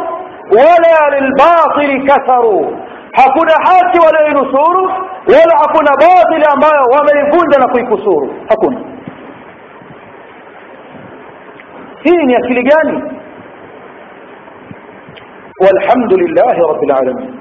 ولا 0.52 1.18
للباطل 1.18 2.06
كثروا 2.08 2.66
حكونا 3.14 3.54
حاتي 3.66 3.98
ولا 3.98 4.26
ينصروا 4.28 4.88
ولا 5.28 5.54
حكونا 5.62 5.90
باطل 6.04 6.42
وما 6.92 7.12
يكون 7.20 7.46
لنا 7.54 7.66
في 7.74 7.82
كسور. 7.96 8.30
حكونا 8.50 8.80
فين 12.02 12.30
يا 12.30 12.40
سليجاني 12.40 12.98
والحمد 15.62 16.12
لله 16.12 16.54
رب 16.70 16.82
العالمين. 16.84 17.38